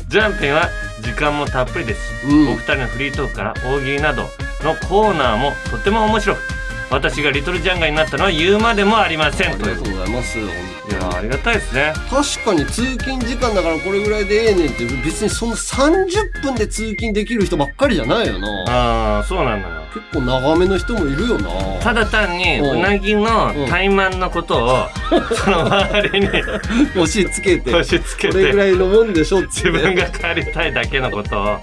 [0.09, 0.69] ジャンピンは
[1.07, 2.09] 時間もたっぷりです。
[2.21, 2.49] し、うん。
[2.49, 4.23] お二人のフリートークから大喜利など
[4.65, 6.56] のコーナーもとても面白く
[6.91, 10.39] 私がリトルジャンガになったのは言うまでもありませんありがというございます。
[10.39, 18.65] いやありがたいですね確かに通勤時間だからこれぐらいでええねんって別にその30分で通勤できる人ばっかりじゃないよな。
[18.69, 21.51] ああそうなのよ結構長めの人もいるよな。
[21.81, 24.87] ただ単にうんうなぎの怠慢のことを
[25.35, 26.29] その周りに
[26.95, 27.71] 押し付けて。
[27.71, 29.71] 押し付けこれぐてらいのもんでしょっつって。
[29.71, 31.59] 自分が帰りたいだけのことを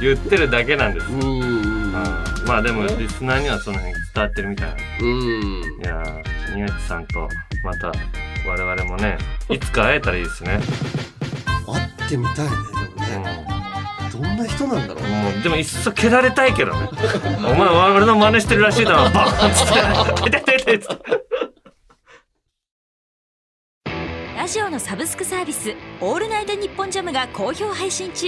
[0.00, 4.74] 言ってるだけなんです、うんうんうんまあでもリスナーにはその辺伝わってるみたいな。
[5.00, 5.62] うん。
[5.62, 7.26] いやー宮内さんと
[7.64, 7.90] また
[8.46, 9.16] 我々もね
[9.48, 10.60] いつか会えたらいいですね、
[11.66, 12.50] 会ってみたいね、
[13.10, 13.46] でもね。
[14.12, 15.02] どんな人なんだろう。
[15.02, 16.90] うん、もうでもいっそ蹴られたいけどね。
[17.40, 21.02] お前俺の真似してるらしいだろバーンっつって「痛い痛い痛い」っつって。
[24.36, 28.26] ラジオのサブスクサービス「オールナイトニッポンジャム」が好評配信中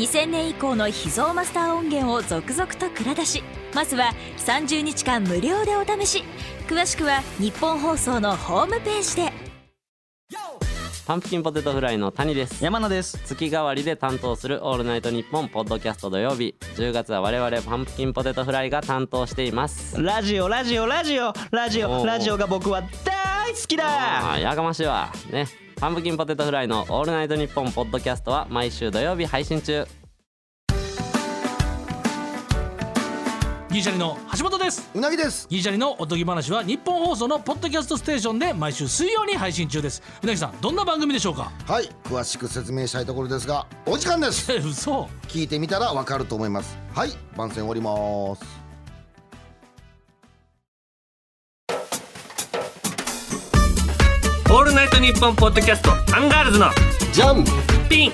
[0.00, 3.42] 2000年以降の秘蔵マスター音源を続々と蔵出し
[3.74, 6.24] まずは30日間無料でお試し。
[6.66, 9.32] 詳しくはニッポン放送のホームページで。
[11.06, 12.64] パンプキンポテトフライの谷です。
[12.64, 13.18] 山名です。
[13.26, 16.54] 月替わりで担当する「オールナイトニッポン」ポッドキャスト土曜日。
[16.76, 20.00] 10月は我々パンプキンポテトフライが担当しています。
[20.00, 24.38] ラジオラジオラジオラジオラジオが僕は大好きだ。
[24.38, 25.12] やかましいわ。
[25.30, 25.46] ね
[25.80, 29.86] パンプキンポテトフライの「オールナイトニッポン」ポッドキャストは毎週土曜日配信中。
[33.70, 34.90] ギリシャリの橋本です。
[34.94, 35.46] うなぎです。
[35.48, 40.02] ギリシャリのおとぎ話は日本放送のポッドキャストステーションで毎週水曜に配信中です。
[40.22, 41.50] うなぎさんどんな番組でしょうか？
[41.66, 41.88] はい。
[42.04, 44.52] 詳しく説明したいところですがお時間です。
[44.52, 45.08] え嘘。
[45.28, 46.76] 聞いてみたらわかると思います。
[46.94, 47.12] はい。
[47.38, 48.59] 番宣終わります
[54.80, 56.70] ナイトニッポン」ポッドキャストアンガールズの
[57.12, 57.44] じゃん
[57.86, 58.12] ピン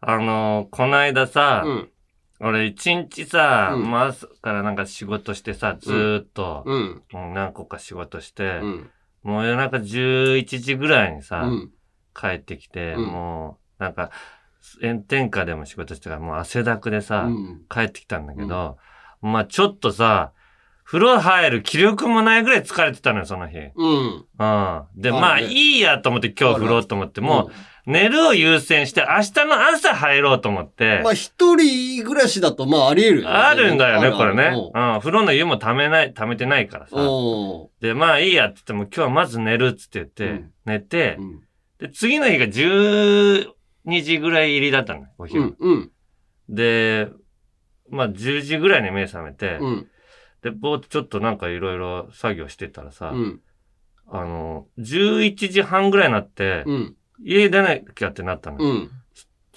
[0.00, 1.90] あのー、こないださ、うん。
[2.38, 7.02] 俺一日さ、うんまあ朝からなんか仕事してさ、ずーっと、うん。
[7.10, 8.90] もう何個か仕事して、うん。
[9.24, 11.72] もう夜中11時ぐらいにさ、うん。
[12.14, 14.12] 帰ってきて、うんもう、なんか、
[14.80, 17.64] 炎天下でも仕事してから、もう汗だくでさ、うん。
[17.68, 18.78] 帰ってきたんだけど、
[19.20, 20.32] まあちょっとさ、
[20.86, 23.58] 風呂入る気力もないぐらい疲れてたのよ、その日。
[23.58, 24.24] うん。
[24.38, 24.84] うん。
[24.94, 27.50] で、まあいいやと思って今日風呂と思って、も
[27.86, 33.34] う寝るを優先して明日の朝入ろうと思って、まあ一人暮らしだとまああり得るよね。
[33.34, 34.52] あるんだよね、これね。
[34.54, 35.00] うん。
[35.00, 36.94] 風呂の湯も溜めない、溜めてないからさ。
[36.96, 41.40] おで、まあいいやって言っても今日はまず寝るっつって言って、うん寝てう、ん。
[41.80, 43.48] で、次の日が12
[44.02, 45.56] 時ぐらい入りだったのよ、お昼。
[45.58, 45.72] うん。
[45.72, 45.90] うん。
[46.48, 47.08] で、
[47.90, 49.88] まあ10時ぐらいに目覚めて、うん。
[50.46, 53.40] で、ぼーっとちょっとなんかいろいろ作業してたらさ、うん。
[54.08, 56.96] あの、11時半ぐらいになって、うん。
[57.24, 58.70] 家出なきゃってなったのよ。
[58.70, 58.90] うん。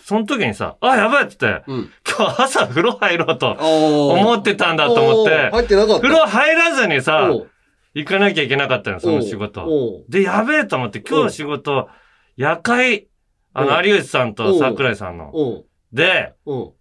[0.01, 1.91] その時にさ、あ、やばいっつって、うん。
[2.07, 6.01] 今日朝風呂入ろうと思思ってたんだと思って、入ってなかった。
[6.01, 7.49] 風呂入らずにさ、おう
[7.93, 9.63] 行かなきゃいけなかったの、その仕事。
[9.67, 11.87] おうで、やべえと思って、今日仕事、
[12.35, 13.09] 夜会、
[13.53, 15.29] あの、うん有吉さんと桜井さんの。
[15.35, 16.73] おうで、おう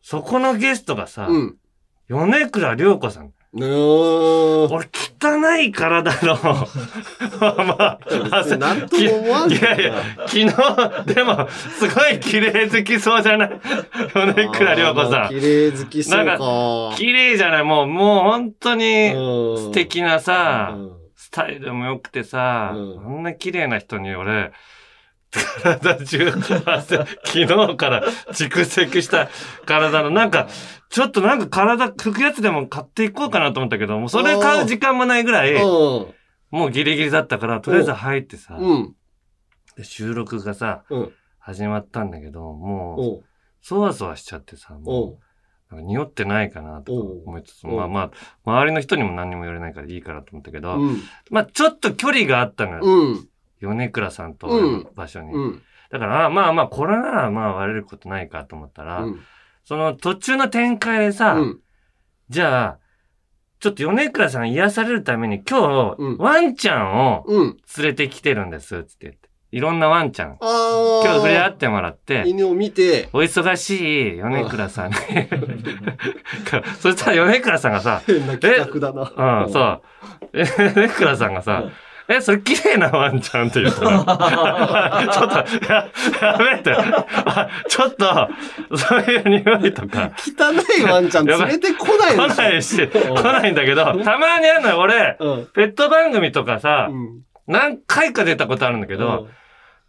[0.00, 1.56] そこのゲストがさ、うん。
[2.08, 3.32] 米倉涼子さん。
[3.56, 4.88] 俺、
[5.22, 6.34] 汚い体の、
[7.40, 9.54] まあ、なんとも思わんい。
[9.62, 13.50] やいや、昨日、でも、すごい綺麗好きそうじゃない？
[14.12, 16.96] 米倉涼子さ綺麗好きそうなんか。
[16.96, 17.62] 綺麗じゃない。
[17.62, 19.56] もう、もう本当にうん。
[19.58, 20.90] 素敵なさ、うん。
[21.14, 23.16] スタイルも良くてさ、うん。
[23.16, 24.50] あんな綺麗な人に俺、
[25.62, 26.32] 体中
[26.66, 29.28] 汗、昨日から蓄積した
[29.66, 30.48] 体の、なんか、
[30.90, 35.60] ちょっとなんか体拭くやつでも買っていこうかなと思ったけど、もうそれ買う時間もないぐらい、うん。
[36.50, 38.94] もうギリギリだったから、とりあえず入ってさ、うん。
[39.76, 41.12] で収録がさ、うん。
[41.38, 43.24] 始まったんだけど、もう、
[43.60, 45.18] そわそわしちゃってさ、おもう
[45.72, 48.10] う、なんか匂ってないかなとか思いつつ、まあまあ、
[48.44, 51.02] 周りの人にも何にも言われないからいいかなと思ったけど、うん。
[51.30, 53.16] まあちょっと距離があったのよ。
[53.62, 53.76] うん。
[53.76, 54.48] 米倉さんと
[54.94, 55.32] 場所に。
[55.32, 55.62] うん。
[55.90, 59.20] だから、あまあまあ、これならまあ割れることないかと思ったら、うん。
[59.64, 61.60] その途中の展開でさ、うん。
[62.28, 62.78] じゃあ、
[63.60, 67.56] ちょっと米倉さん癒されるために今日、うんワンちゃんをうん。
[67.78, 69.28] 連れてきてるんです、つって言って。
[69.54, 70.32] いろんなワンちゃん。
[70.32, 71.00] ああ。
[71.04, 74.96] 今日触れ合ってもらって、犬を見て、お忙しい米倉さんに。
[76.80, 79.44] そしたら米倉さんがさ、変な企画だな。
[79.44, 79.82] うん、そう。
[80.32, 81.70] え 米倉さんがさ、
[82.06, 84.04] え、それ綺麗なワンちゃんって言ったの？
[85.10, 85.88] ちょっと、や、
[86.20, 86.72] やべえって。
[86.72, 90.10] あちょっと、そういう匂いとか。
[90.18, 92.42] 汚いワンちゃん連れてこない来でしょ。
[92.42, 95.48] ないし、来ないんだけど、たまにあるのよ、俺、うん。
[95.54, 97.20] ペット番組とかさ、うん。
[97.46, 99.28] 何回か出たことあるんだけど、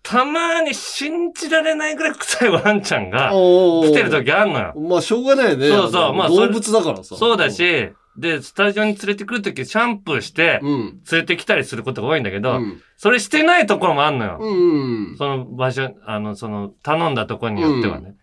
[0.02, 4.74] たまに信じられないぐらい臭いワンちゃんが来来てる時あんのよ。
[4.78, 5.68] まあ、しょうがないよね。
[5.70, 7.16] そうそうまあ動物だからさ。
[7.16, 11.02] そうだし、で、スタジオに連れてくるときシャンプーして、うん。
[11.12, 12.82] 連れてきたりすることが多いんだけど、うん。
[12.98, 14.38] それしてないところもあんのよ。
[14.40, 15.18] うん。
[15.18, 18.16] その場所、あの、その、頼んだところによってはね。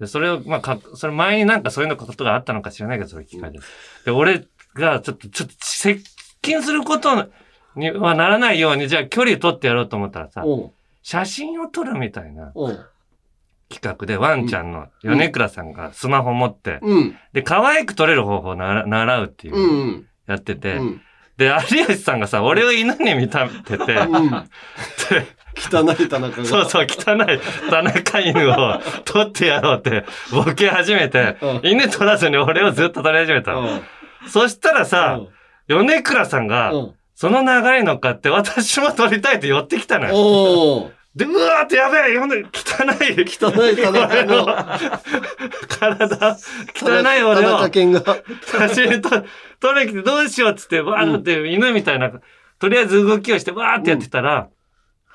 [0.00, 4.04] で、それを、まあ、か、それ前になんかそういうのことがあったのか知らないけど、そういう機会です。
[4.04, 6.00] で、俺がちょっと、ちょっと接
[6.40, 7.28] 近すること
[7.76, 10.44] にはならないように、じゃあ距離を取ってやろうと思ったらさ、
[11.02, 12.52] 写真を撮るみたいな
[13.68, 17.16] 企画で、ワンちゃんの米倉さんがスマホ持って、うん。
[17.32, 20.06] で、可愛く撮れる方法をなら習うっていうう、ん。
[20.26, 21.02] やってて、うん。
[21.36, 23.98] で、有吉さんがさ、俺を犬に見立てて、
[25.58, 26.44] 汚い田中が。
[26.44, 33.54] そうそう、汚い田中犬を取ってやろうって、ボケ始めて、うん犬取らずに俺をずっと取り始めた。
[34.28, 35.20] そしたらさ、
[35.68, 36.94] 米倉さんが、うん。
[37.14, 40.92] その流れに乗っかって、私も取りたいって寄ってきたのよ。
[41.18, 44.46] で、うわーってやべえ、米汚い、汚い田中俺の。
[44.46, 44.46] の。
[45.68, 46.36] 体、
[46.76, 47.58] 汚い田俺を。
[48.46, 49.10] 写真と
[49.58, 52.12] 撮りに来てどうしようっつって、わーって犬みたいな、
[52.60, 54.48] とりあえず動きをして、わーってやってたら、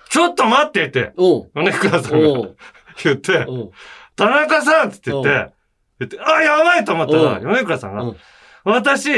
[0.09, 2.49] ちょっと待ってって、米倉さんが
[3.01, 3.47] 言って、
[4.17, 5.53] 田中さんっつって言っうて、
[6.01, 7.43] 言って、あ、やばいと思ったら、うん。
[7.43, 8.17] 米倉さんがうん、
[8.65, 9.09] 私、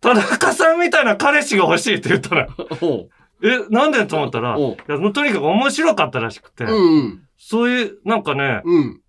[0.00, 2.48] 田中さんみたいな彼氏が欲しいって言ったのよ。
[2.80, 3.10] おう
[3.42, 7.22] え、なんでと思ったら、うんいやもうとにかく面白かったらしくて、うん。
[7.38, 9.00] そういう、なんかね、うん。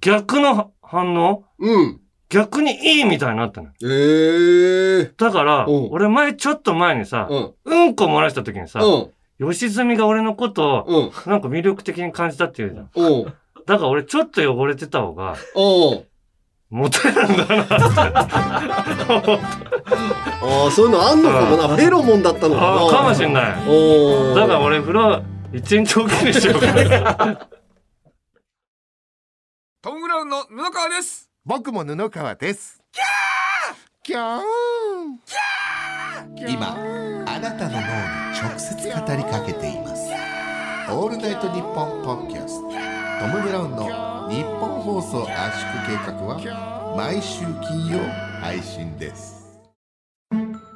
[0.00, 1.44] 逆の反応？
[1.58, 2.00] うん。
[2.28, 3.74] 逆にいいみたいになったのよ。
[3.82, 5.12] ええ。
[5.16, 7.54] だから、うん俺前、ちょっと前にさ、うん。
[7.64, 9.52] うんこ漏らした時にさ、うん。
[9.52, 11.30] 吉住が俺のことを、うん。
[11.30, 13.24] なんか魅力的に感じたって言うじゃん。
[13.66, 15.36] だから俺ちょっと汚れてた方が、
[16.70, 17.74] モテるんだなって。
[17.74, 17.78] あ
[20.68, 21.68] あ、そういうのあんのかもな。
[21.68, 22.72] フェロモンだったのかな。
[22.86, 23.62] あかもしんない。
[23.68, 24.34] おお。
[24.34, 27.46] だから俺風呂一日おきにしようかな。
[29.80, 33.06] トム・ブラウンの布川です僕も布川ですキャー
[34.02, 36.74] キャー今
[37.26, 37.84] あなたの脳に
[38.42, 38.80] 直接語
[39.14, 40.10] りかけています
[40.92, 42.68] 「オールナイトニッポン」ポッドキャスト
[43.18, 47.98] トム・ブラウンの日本放送圧縮計画は毎週金曜
[48.40, 49.58] 配信です。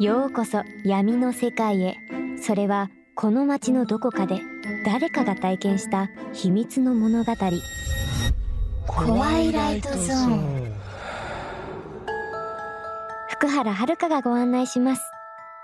[0.00, 1.96] ようこそ闇の世界へ。
[2.42, 4.40] それはこの街のどこかで
[4.84, 7.32] 誰かが体験した秘密の物語。
[8.88, 10.72] ホワイライトゾーン。
[13.30, 15.02] 福原遥がご案内します。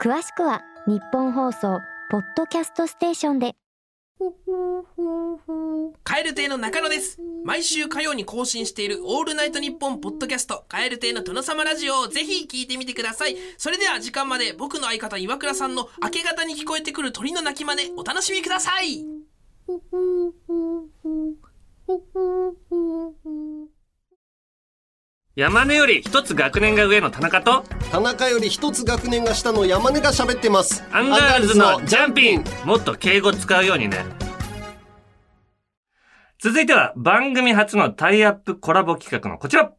[0.01, 3.57] 詳しくは日本放送ポッドキャストステーションで
[6.03, 7.21] カエル亭の中野です。
[7.45, 13.37] 毎週火曜に更新しているオールナイトニッポンポッドキャスト、カエル亭の殿様ラジオをぜひ聞いてみてください。
[13.59, 19.07] それでは時間まで僕の相方岩倉さんの明け方に聞こえてくる鳥の鳴き真似お楽しみください。
[25.39, 30.83] 山根より一つ学年が上の田中と田中より一つ学年が下の山根が喋ってます。
[30.91, 32.45] アンガールズのジャンピン。
[32.65, 34.05] もっと敬語使うようにね。
[36.41, 39.71] 続いては番組初のタイアップコラボ企画のこちら。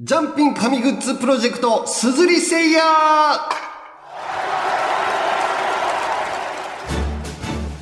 [0.00, 2.82] ジャンピン神グッズプロジェクトすずりせいや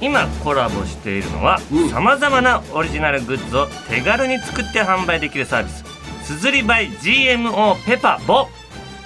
[0.02, 5.95] 今コラボしているのはさまざまなオリジナルグッズを手軽に作って販売できるサービス
[6.26, 8.48] すずり by GMO ペパボ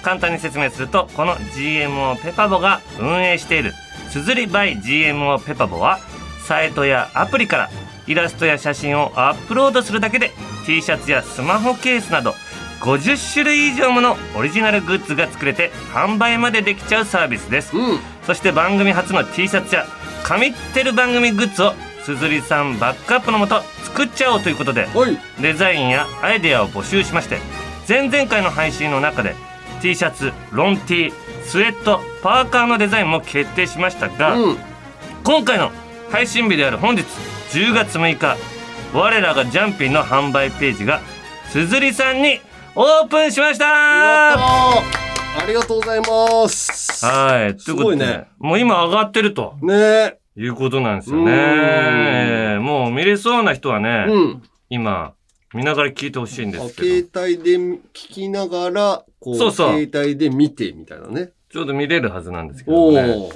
[0.01, 3.73] 簡単に説明するとこの GMO ペパボが運営している
[4.09, 5.99] すずり by GMO ペパボは
[6.47, 7.69] サイトやアプリから
[8.07, 10.31] イラストや写真をアップロードするだけで
[10.65, 12.33] T シャツやスマホケースなど
[12.79, 17.73] 50種類以上ものオリジナルグッズが作れて販売までできちゃうサービスです、
[18.25, 19.85] そして番組初の T シャツや
[20.23, 24.87] 神ってる番組グッズをすずりさんバックアップのもと作っちゃおうということで
[25.39, 27.39] デザインやアイデアを募集しまして
[27.87, 29.35] 前々回の配信の中で
[29.81, 31.11] T シャツロン T
[31.43, 34.37] スウェットパーカーのデザインも決定しましたが、
[35.23, 35.71] 今回の
[36.11, 37.03] 配信日である本日
[37.49, 38.37] 10月6日
[38.93, 41.01] 我らがジャンピンの販売ページが
[41.49, 42.39] すずりさんに
[42.75, 43.65] オープンしました。
[43.67, 47.05] ありがとうございます。
[47.05, 47.59] はい。
[47.59, 48.27] すごいね。
[48.37, 49.55] もう今上がってると。
[49.61, 52.57] ねいうことなんですよね。
[52.59, 54.43] もう見れそうな人はね、うん。
[54.69, 55.13] 今、
[55.53, 59.83] 見ながら聞いてほしいんであすけど、携帯で聞きながらこうそうそう。
[59.85, 61.31] 携帯で見てみたいなね。
[61.49, 63.29] ちょうど見れるはずなんですけどね。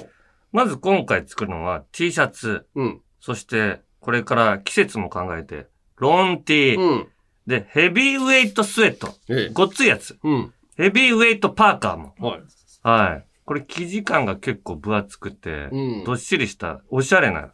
[0.52, 3.00] まず今回作るのは T シャツ、うん。
[3.20, 5.66] そしてこれから季節も考えて、
[5.98, 7.08] ロン T、うん。
[7.46, 9.50] で、ヘビーウェイトスウェット、ええ。
[9.52, 10.52] ごっついやつ、うん。
[10.76, 12.14] ヘビーウェイトパーカーも。
[12.18, 12.40] はい。
[12.82, 13.25] はい。
[13.46, 17.52] これ生地感が結構分厚くて、うんどっしりしたおしゃれな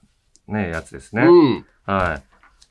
[0.49, 1.23] ね、やつですね。
[1.23, 2.23] うんはい。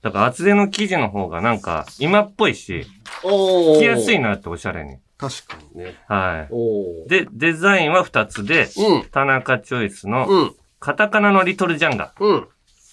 [0.02, 2.86] だから厚手の生地の方がなんか今っぽいし、
[3.24, 4.98] おー着やすいなっておしゃれに。
[5.18, 6.52] 確かにねはい。
[6.52, 12.12] おーで、デザインは2つで、うん田中チョイスの、うんカタカナのリトルジャンガ。
[12.20, 12.48] うん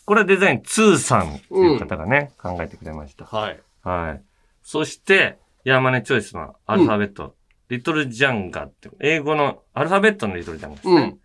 [0.05, 3.25] これはデザイン2さんっていう方がね、考えてくれました。
[3.25, 4.23] はいはい。
[4.62, 7.35] そして、山根チョイスのアルファベット、
[7.68, 10.94] リトルジャンガって、英語のアルファベットのリトルジャンガですね。
[10.94, 11.18] うん。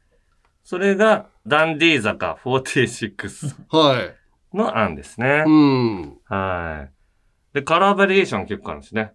[0.63, 4.01] それが、ダンディー坂46は
[4.53, 4.58] い。
[4.58, 5.43] の案ですね。
[5.45, 6.17] うん。
[6.25, 7.56] はい。
[7.56, 9.13] で、カラーバリエーション結構あるんですね。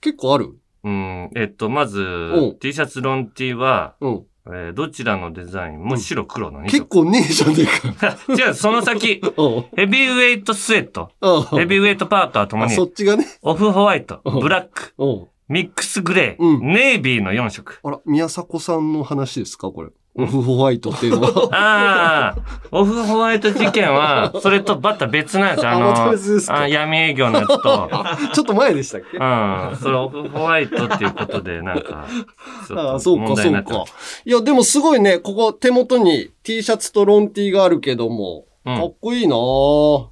[0.00, 0.56] 結構ある？
[0.82, 1.30] うん。
[1.36, 4.26] えっと、まずう、T シャツロン T は、うん。
[4.46, 8.16] えーどちらのデザインも白黒の2結構ねえじゃねえか。
[8.34, 9.20] 違う、その先、
[9.76, 11.58] ヘビーウェイトスウェット、うん。
[11.58, 12.72] ヘビーウェイトパーカーともに。
[12.72, 13.26] あそ、っちがね。
[13.42, 16.72] オフホワイト、ブラック、うんミックスグレー、うん。
[16.72, 17.80] ネイビーの4色。
[17.82, 19.90] あら宮迫さんの話ですかこれ。
[20.14, 21.48] オフホワイトっていうのは。
[21.52, 22.36] ああ、
[22.70, 25.70] オフホワイト事件は、それとバッタ別なんですよ。
[25.72, 26.60] ああまたの、別ですか。
[26.60, 27.90] あ闇営業のやつと、
[28.32, 29.18] ちょっと前でしたっけ？
[29.18, 32.06] うん、それオフホワイトっていうことで、なんか、
[32.68, 34.22] ちょっとああそうか、問題そうかになってます。。
[34.24, 38.76] いや、でもすごいね、ここ手元に T シャツとロン T があるけども、うん。
[38.76, 40.06] かっこいいなぁ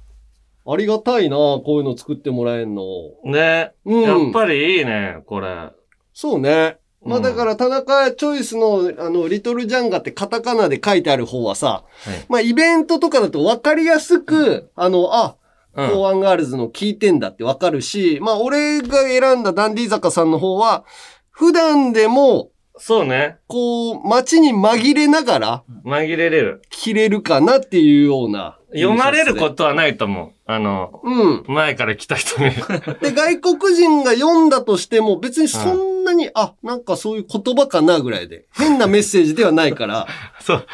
[0.71, 2.83] ありがたいなぁこういうの作ってもらえんの。
[3.25, 5.69] ね、うんやっぱりいいね、これ。
[6.13, 6.77] そうね。
[7.03, 15.35] まあうんだから田中チョイスのあの、リトルジャンガってカタカナで書いてある方はさ、はいまあイベントとかだと分かりやすく、あの、あ、
[15.75, 20.83] うんコーアンガールズの聞いてんだって分かるし、まあ俺が選んだダンディ坂さんの方は、
[21.31, 23.37] 普段でも、そうね。
[23.47, 26.61] こう、街に紛れながら紛れれる。
[26.69, 28.58] 着れるかなっていうような。
[28.73, 30.31] 読まれることはないと思う。
[30.45, 31.43] あの、うん。
[31.47, 32.51] 前から来た人に。
[33.01, 38.45] で、外国人が読んだとしても、別にそんなに、あ、なんかそういう言葉かなぐらいで。
[38.51, 40.07] 変なメッセージではないから。
[40.39, 40.67] そう、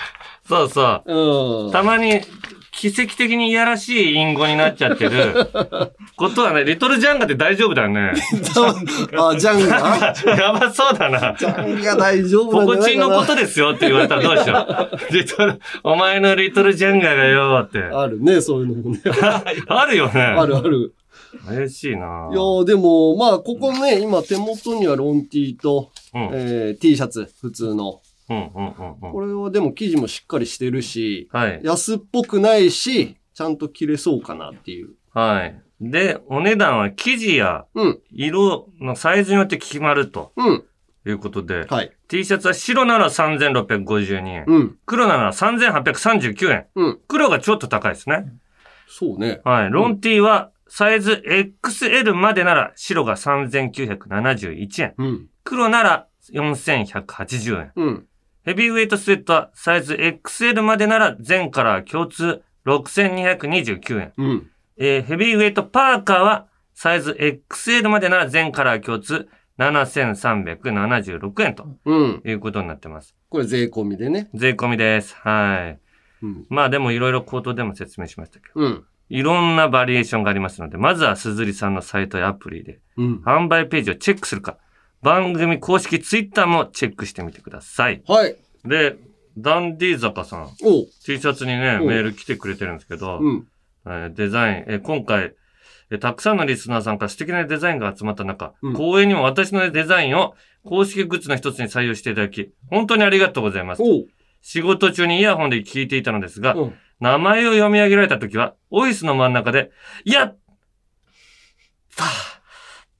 [0.47, 1.65] そうそう。
[1.65, 1.71] うん。
[1.71, 2.21] たまに、
[2.77, 5.47] 奇跡的にいやらしい隠語になっちゃってる
[6.17, 8.11] ことはね、リトルジャンガって大丈夫だよね。
[9.17, 10.13] あ、ジャンガ？
[10.35, 11.35] やばそうだな。
[11.39, 14.67] ジャンガ大丈夫なんじゃないかなポコチンのことですよって言われたらどうしよ
[15.09, 15.13] う。
[15.13, 17.79] リトル、お前のリトルジャンガがよって。
[17.79, 19.01] あるね、そういうのもね。
[19.67, 20.21] あるよね。
[20.21, 20.93] あるある。
[21.47, 27.99] 怪しいないやーでも、まあ、ここね、今手元にはロン T と、えー T シャツ、普通の。
[28.29, 29.11] うんうんうんうん。
[29.11, 31.61] これはでも生地もしっかりしてるし、はい。
[31.63, 34.91] 安っぽくないし、ちゃんと着れそうかなっていう。
[35.13, 35.61] はい。
[35.81, 37.65] で、お値段は生地や
[38.11, 40.31] 色のサイズによって決まると。
[40.37, 40.63] うん。
[41.07, 41.91] いうことで、はい。
[42.07, 44.45] T シャツは白なら3652円。
[44.47, 44.77] うん。
[44.85, 46.65] 黒なら3839円。
[46.75, 46.99] うん。
[47.07, 48.25] 黒がちょっと高いですね。
[48.87, 49.41] そうね。
[49.43, 49.69] はい。
[49.69, 54.93] ロン T はサイズ XL までなら白が3971円。
[54.97, 55.27] うん。
[55.43, 57.71] 黒なら4180円。
[57.75, 58.07] うん。
[58.45, 64.13] ヘビーウェイトスウェットはサイズ XL までなら全カラー共通6229円。
[64.17, 64.49] うん。
[64.77, 67.11] えーヘビーウェイトパーカーはサイズ
[67.49, 69.27] XL までなら全カラー共通
[69.57, 72.21] 7376円とうん。
[72.25, 73.15] いうことになってます。
[73.29, 74.29] これ税込みでね。
[74.33, 75.15] 税込みです。
[75.15, 75.77] は
[76.21, 76.25] い。
[76.25, 76.45] うん。
[76.49, 78.83] まあでもいろいろ口頭でも説明しましたけど、うん。
[79.09, 83.21] いろんなバリエーションがありますので、まずは鈴木さんのサイトやアプリでうん。
[83.25, 84.57] 販売ページをチェックするか、
[85.05, 88.01] 番組公式ツイッターもチェックしてみてください。
[88.07, 88.35] はい。
[88.65, 88.95] で、
[89.37, 93.47] ダンディ坂さん、おう T シャツにね、おメール来てくれてるんですけど、うん。
[93.85, 95.35] えーデザイン、えー今回、
[95.91, 100.33] えーたくさんのリスナーさんから素敵なデザインが集まった中、うん公演にも私のデザインを
[100.63, 103.83] 公式グッズの一つに採用していただき、本当にありがとうございます。
[103.83, 104.07] おう
[104.41, 109.69] 仕事中にイヤホンで聞いていたのですが、うん名前を読み上げられた時は、オイスの真ん中で、
[110.05, 110.37] やっ
[111.97, 112.05] た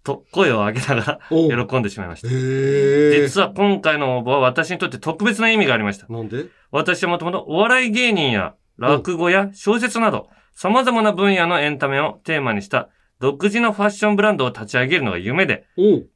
[0.06, 2.30] と声を上げながら喜んでしまいました。
[2.30, 6.08] 実は今回の応募は私にとって特別な意味がありました。
[6.08, 6.45] なんで？
[6.72, 12.89] 私はもともとお笑い芸人や落語や小説など様々な分野のエンタメをテーマにした
[13.20, 15.66] 独自のファッションブランドを立ち上げるのが夢で、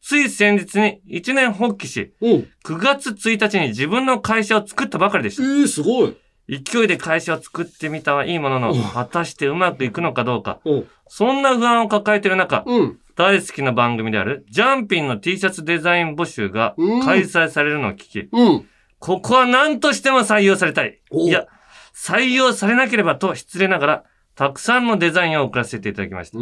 [0.01, 5.43] つい先日に一年発起し、おう9月1日に自分の会社を作ったばかりでした。
[5.43, 6.17] えー、すごい。
[6.49, 10.59] 勢いで会社を作ってみたはいいものの、果たしてうまくいくのかどうか、
[11.07, 12.99] そんな不安を抱えている中、うん。
[13.19, 18.65] 大好きな番組であるジャンピンの T シャツデザイン募集がうん開催されるのを聞き、うん。
[18.97, 21.01] ここは何としても採用されたい。
[21.11, 21.45] おいや、
[21.93, 24.03] 採用されなければと失礼ながら、
[24.35, 26.37] たくさんのデザインを送らせていただきました。
[26.37, 26.41] そ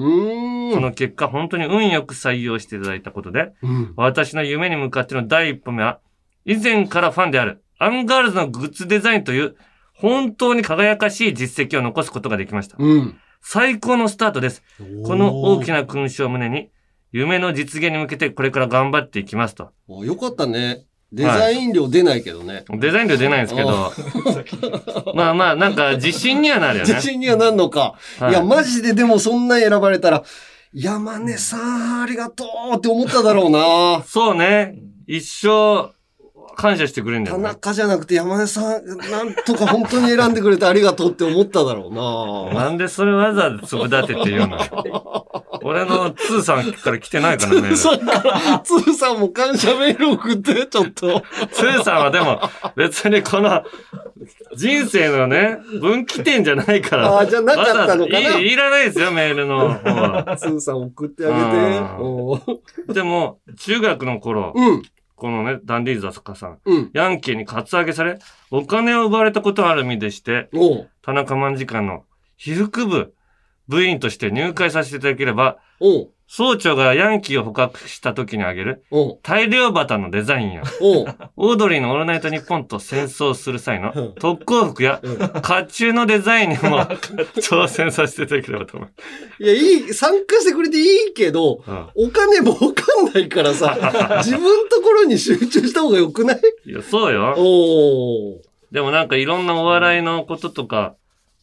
[0.80, 3.94] の結果、本当に運よく採用していただいたことで、うん。
[3.96, 6.00] 私の夢に向かっての第一歩目は、
[6.46, 9.56] 以前からファンであるアンガールズのグッズデザインという、
[9.94, 12.78] 本当に輝かしい実績を残すことができました。
[12.78, 13.20] うん。
[13.50, 14.62] 最高のスタートです。
[15.06, 16.70] この大きな勲章を胸に、
[17.14, 19.72] 夢の実現に向けてこれから頑張っていきますと。
[19.88, 20.84] およかったね。
[21.14, 22.66] デザイン料出ないけどね。
[22.70, 23.94] デザイン料出ないんですけど、
[25.16, 26.94] まあまあ、なんか自信にはなるよね。
[26.94, 27.94] 自信にはなんのか。
[28.20, 30.26] はいいや、マジででもそんなん選ばれたら、
[30.74, 32.44] 山根さん、ありがと
[32.74, 34.04] うって思っただろうな。
[34.06, 34.78] そうね。
[35.08, 35.94] 一生、
[36.58, 37.48] 感謝してくれるんだよ田ね。
[37.50, 42.64] 中じゃなくて山根さん、なんとか本当に選んでくれてありがとうって思っただろうな。
[42.64, 44.58] なんでそれわざわざつぶだてって言うの
[45.64, 47.76] 俺のツーさんから来てないからね。
[47.76, 51.22] さんから、つーさんも感謝メール送って、ちょっと。
[51.52, 52.40] ツーさんはでも、
[52.76, 53.64] 別にこの、
[54.56, 57.08] 人生のね、分岐点じゃないから。
[57.20, 60.38] あーじゃなかったのかないらないですよ、メールの方は。
[60.40, 62.94] つーさん送ってあげて。
[62.94, 64.84] でも、中学の頃、うん。
[65.18, 66.92] このね、ダンディーズザカさん、うん。
[66.94, 68.20] ヤンキーにカツアゲされ、
[68.52, 70.48] お金を奪われたことがある身でして、
[71.02, 72.06] 田中卍会の
[72.38, 73.14] 被服部
[73.68, 75.58] 部員として入会させていただければ、
[76.30, 86.80] 総長がヤンキーを捕獲した時にあげるおう大漁旗のデザインや、おうオードリーのオールナイトニッポンと戦争する際の特攻服や、甲冑のデザインにも
[87.40, 89.44] 挑戦させていただければと思う。
[89.44, 89.58] いや、い
[89.90, 93.78] い、参加してくれていいけど、うんお金もわかんないからさ、
[94.24, 96.42] 自分ところに集中した方がよくない？
[96.66, 97.34] いや、そうよ。
[97.38, 98.48] おー。
[98.72, 100.96] でもなんかいろんなお笑いのこととか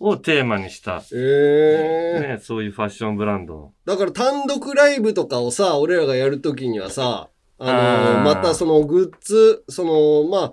[0.07, 3.73] をテーマにした、ええね、そういうファッションブランド。
[3.87, 10.53] だから単独ライブとかをさ、俺らがやるときにはさ、あのまたそのグッズ、その、ま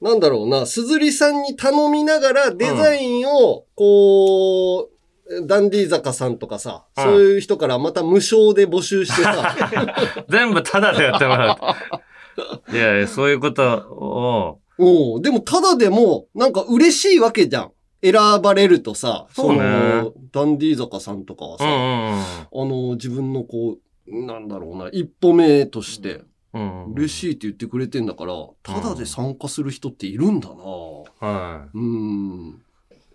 [0.00, 4.90] なんだろうな、すずりさんに頼みながらデザインを、こ
[5.30, 7.04] う、ダンディー坂さんとかさ、うん。
[7.04, 9.54] そういう人からまた無償で募集してさ、
[10.28, 12.74] 全部タダでやってもらう。
[12.74, 17.72] いやいや、そういうことを、おうでもただでも、なんか嬉しいわけじゃん。
[18.02, 21.74] 選ばれるとさ、そうねのダンディー坂さんとかはさ、うんう
[22.16, 26.22] んあの、自分のこう、なんだろうな、一歩目として、
[26.54, 26.84] うん。
[26.86, 26.92] うん。
[26.94, 32.62] 嬉しいって言ってくれてんだから、ただで参加する人っているんだなはうん。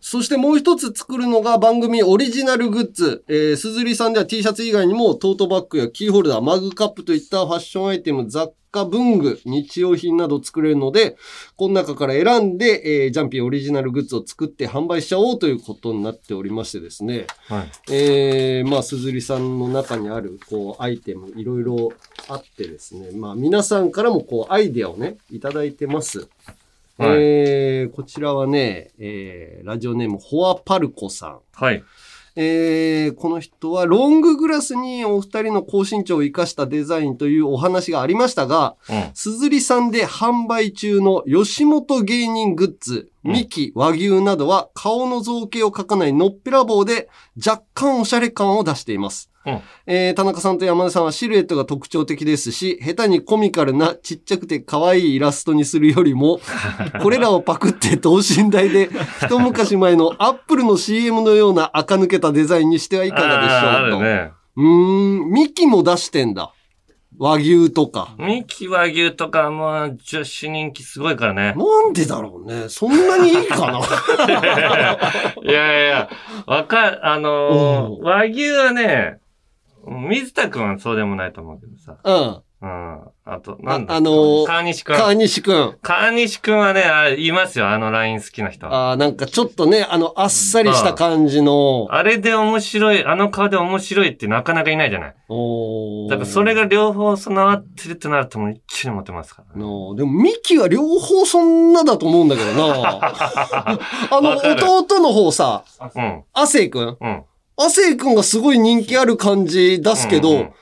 [0.05, 3.23] そしてもう一つ作るのが番組オリジナルグッズ。
[3.29, 11.15] えー、すずりさんでは T シャツ以外にもトートバッグやキーホルダー、マグカップといったファッションアイテム、雑貨、文具、日用品など作れるので、
[11.55, 17.27] この中から選んで、えー、ジャンピーオリジナルグッズを作って販売しちゃおうということになっておりましてですね。
[17.47, 17.71] はい。
[17.89, 21.93] えー、まあ、すずりさんの中にある、こう、アイテム、いろいろ
[22.27, 23.11] あってですね。
[23.11, 26.27] まあ、皆さんからも、こう、アイデアをね、いただいてます。
[26.97, 31.39] はいえー、こちらはね、えー、ラジオネーム、ホアパルコさん。
[31.53, 31.83] はい。
[32.35, 39.11] えー、この人はロンググラスにお二人の高身長を生かしたデザインというお話がありましたが、うん。
[39.13, 47.07] すずりさんで販売中の吉本芸人グッズ、ミキ、和牛などは顔の造形を描かないのっぺらぼうで
[47.43, 49.29] 若干おしゃれ感を出しています。
[49.45, 56.39] うんえー田中さんと山根さんはシルエットが特徴的ですし、下手にコミカルなちっちゃくて可愛いイラストにするよりも、
[57.01, 58.89] これらをパクって等身大で
[59.21, 63.99] 一昔前のアップルの CM のような垢抜けたデザインにしてはいかがでしょうと。
[64.01, 64.31] ね。
[64.55, 66.53] うーん、ミキも出してんだ。
[67.17, 68.15] 和牛とか。
[68.17, 71.53] ミキ和牛とかもう女子人気すごいからね。
[71.55, 72.69] なんでだろうね。
[72.69, 73.79] そんなにいいかな
[75.43, 76.09] いやいや、
[76.47, 79.19] わかる、あのー和牛はね、
[79.85, 81.97] 水田くんはそうでもないと思うけどさ。
[82.03, 82.41] うん。
[82.61, 82.99] うん。
[83.25, 84.95] あと、なんだああのー川西くん。
[84.95, 85.77] 川西くん。
[85.81, 88.67] 川西くんはね、あれ、いますよ、あのライン好きな人。
[88.67, 91.87] ああ、なんかちょっとね、あの、あっさりした感じの。
[91.89, 95.15] あれで面白い、あの顔で面白いってなかなかいないじゃない？
[95.27, 99.59] おーだからそれが両方備わってるってなるともう一気に持ってますから。
[99.61, 103.09] のでも、ミキは両方そんなだと思うんだけどな。
[104.09, 105.65] あの、わかる弟の方さ、
[105.95, 106.23] うん。
[106.33, 106.97] 亜生くん？
[107.01, 107.23] うん。
[107.57, 110.53] 亜生くんがすごい人気ある感じ出すけど、うんうん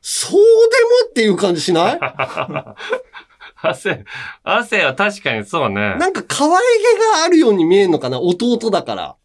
[0.00, 1.98] そうでもっていう感じしない？
[3.60, 4.04] 汗、
[4.44, 5.96] 汗は確かにそうね。
[5.96, 6.56] なんか可愛げ
[7.18, 8.20] があるように見えるのかな？
[8.20, 9.16] 弟だから。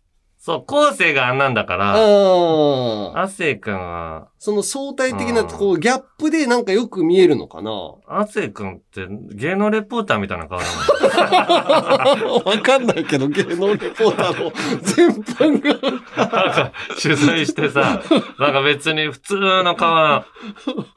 [0.45, 3.17] そう、後世があんなんだから、うん。
[3.17, 7.71] 亜生くんは、その相対的な、こう、ギャップでなんかよく見えるのかな？
[8.07, 10.65] 亜生くんって芸能レポーターみたいな顔だ
[12.25, 12.43] もん。
[12.43, 14.51] わかんないけど、芸能レポーターの
[14.83, 15.79] 全般が。
[16.17, 16.71] なんか
[17.01, 18.01] 取材してさ、
[18.37, 20.25] なんか別に普通の顔な。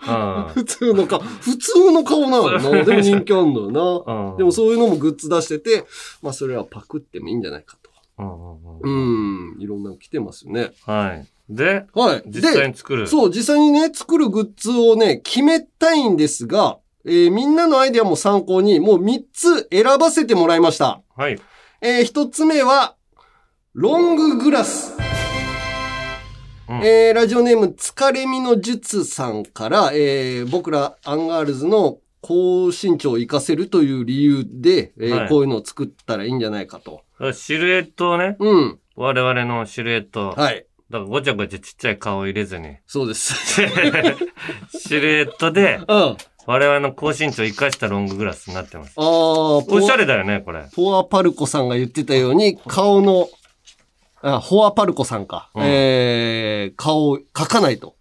[0.09, 0.13] う
[0.51, 0.55] ん。
[0.55, 2.85] 普通の顔、普通の顔なのな。
[2.85, 4.13] でも人気あるのよな。
[4.13, 5.87] うんでもそういうのもグッズ出してて、
[6.21, 7.86] まあそれはパクってもいいんじゃないかと。
[8.19, 10.73] うんうんうんうん、いろんなの来てますよね。
[10.85, 11.27] はい。
[11.49, 12.23] で、はい。
[12.27, 13.03] 実際に作る。
[13.03, 21.03] でそう、実際にね、作るグッズをね、決めたいんですが、えーみんなのアイデアも参考に、もう3つ選ばせてもらいました。
[21.17, 21.39] はい。
[21.81, 22.97] えー一つ目は、
[23.75, 24.95] ロンググラス。
[26.69, 37.05] うんえーラジオネーム、疲れみの術さんから、えー僕らアンガールズの高身長を活かせるという理由で、えーはいこういうのを作ったらいいんじゃないかと。
[37.33, 38.79] シルエットをね、うん。
[38.97, 40.35] 我々のシルエット。
[40.37, 40.67] はい。
[40.91, 42.77] だからごちゃごちゃちっちゃい顔を入れずに。
[42.87, 43.35] そうです。
[44.77, 46.17] シルエットで、うん。
[46.47, 48.95] 我々の高身長を生かしたロンググラスになってます。
[48.97, 50.65] ああ、おしゃれだよね、これ。
[50.75, 53.29] ポアパルコさんが言ってたように、顔の、
[54.23, 55.51] あ、ホアパルコさんか。
[55.55, 57.96] うんえー、顔を描かないと。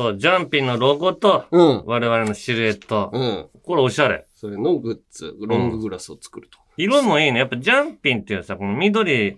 [0.00, 1.82] そう、ジャンピンのロゴと、うん。
[1.84, 3.10] 我々のシルエット。
[3.12, 3.46] うん。
[3.62, 4.26] これおしゃれ。
[4.34, 6.58] それのグッズ、ロンググラスを作ると。
[6.78, 7.40] 色もいいね。
[7.40, 9.36] やっぱジャンピンっていうさ、この緑、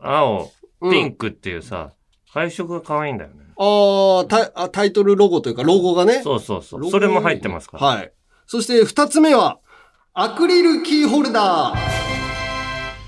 [0.00, 0.50] 青、
[0.90, 1.92] ピンクっていうさ、
[2.30, 3.36] 配色が可愛いんだよね。
[3.58, 6.22] あータイあ、タイトルロゴというか、ロゴがね。
[6.22, 6.80] そうそうそう。
[6.80, 7.86] ロゴそれも入ってますから。
[7.86, 8.12] はい。
[8.46, 9.58] そして二つ目は、
[10.14, 12.11] アクリルキーホルダー。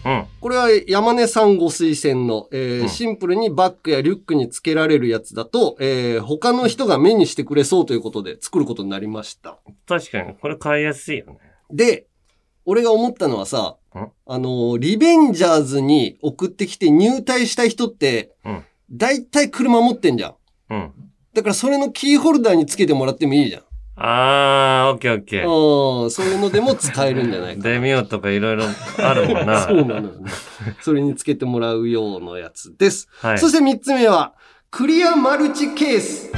[0.04, 0.24] うん。
[0.40, 9.58] これは山根さんご推薦の、えーうんシンプルにバッグやリュックにつけられるやつだと、えー他の人が目にしてくれそうということで作ることになりました。
[9.86, 11.38] 確かに、これ買いやすいよね。
[11.70, 12.06] で、
[12.66, 18.64] 俺が思ったのはさん、あのーリベンジャーズに送ってきて入隊した人って、うん。
[18.90, 20.34] 大体車持ってんじゃん。
[20.70, 20.92] うん。
[21.32, 23.62] だからそれのキーホルダーにつけてもらってもいいじゃん。
[23.96, 26.02] あー、オッケーオッケー。
[26.04, 27.62] うん、そういうのでも使えるんじゃないか。
[27.62, 28.64] デミオとかいろいろ
[28.98, 29.62] あるもんな。
[29.62, 30.30] そうなのよね。
[30.80, 33.08] それにつけてもらうようなやつです。
[33.20, 34.34] はいそして三つ目は、
[34.70, 36.32] クリアマルチケース。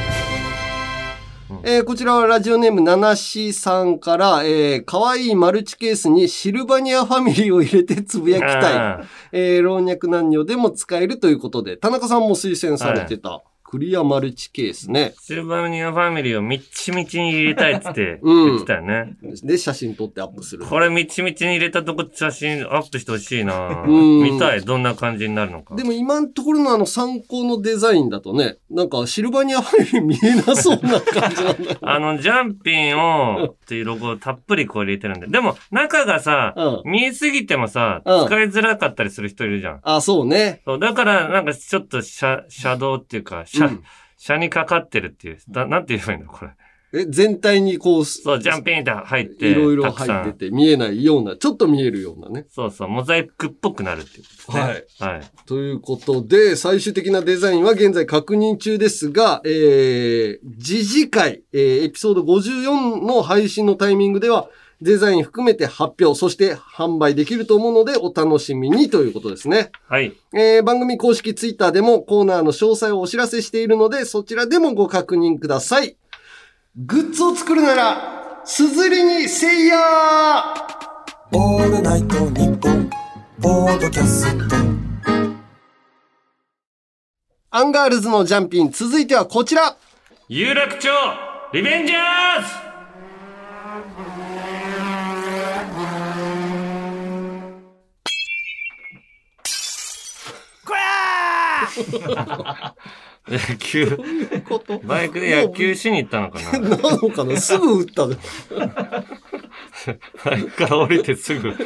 [1.63, 8.75] えーこちらはラジオネームナナシさんから、えー、可愛いマルチケースにシルバニアファミリーを入れてつぶやきたい。
[8.77, 9.01] あ
[9.33, 13.43] えー老若男女でも使えるということで、田中さんも推薦されてた。
[13.69, 15.13] クリアマルチケースね。
[15.21, 19.17] シルバニアファミリーをみっちみちに入れたいっつって うん言ってたよね。
[19.43, 20.65] で、写真撮ってアップする。
[20.65, 24.61] これみっちみちに入れたとこ写真アップしてほしいなうん見たい。
[24.61, 25.75] どんな感じになるのか。
[25.75, 31.79] でも今のところのあの参考のデザインだとね、なんかシルバニアファミリー見えなそうな感じなんだよ。
[31.83, 35.27] あの、ジャンピンを、っていうロゴをたっぷりこう入れてるんで。
[35.27, 36.55] でも、中がさ、
[36.85, 39.81] 見えすぎてもさ、うん使いづらかったりする人いるじゃん。
[39.83, 40.63] あ、そうね。
[40.65, 43.81] そう、だから、なんかちょっとシャ、シャドウっていうか、シャ、
[44.17, 45.39] シャにかかってるっていう。
[45.49, 46.53] だなんて言えばいいのこれ。
[46.95, 52.47] え、全体にこう、そう、ジャンピンって入って、いろいろ入ってて見えないような、ちょっと見えるようなね。
[52.49, 55.09] そうそう、モザイクっぽくなるっていうことですね。
[55.09, 55.17] はい。
[55.17, 55.31] はい。
[55.47, 64.49] ということで、最終的なデザインは現在確認中ですが、えー、次次回、えー、エピソード54の配信のタイミングでは、
[64.81, 69.71] デザイン含めて発表、そして販売できると思うので、お楽しみにということですね。
[69.89, 70.15] はい。
[70.35, 75.97] えー、番組公式ツイッターでもコーナーの詳細をお知らせしているので、そちらでもご確認ください。
[76.77, 80.55] グッズを作るなら、 SUZURIにせいや
[81.33, 82.89] オールナイトニッポン
[83.43, 84.57] ポッドキャスト
[87.51, 89.77] アンガールズのジャンピン、続いてはこちら
[90.29, 90.89] 有楽町
[91.53, 92.66] リベンジャーズ
[103.29, 103.99] 野球、
[104.85, 107.37] バイクで野球しに行ったのかな なのかな？
[107.37, 108.15] すぐ打ったの。
[110.25, 111.57] バイクから降りてすぐ打っ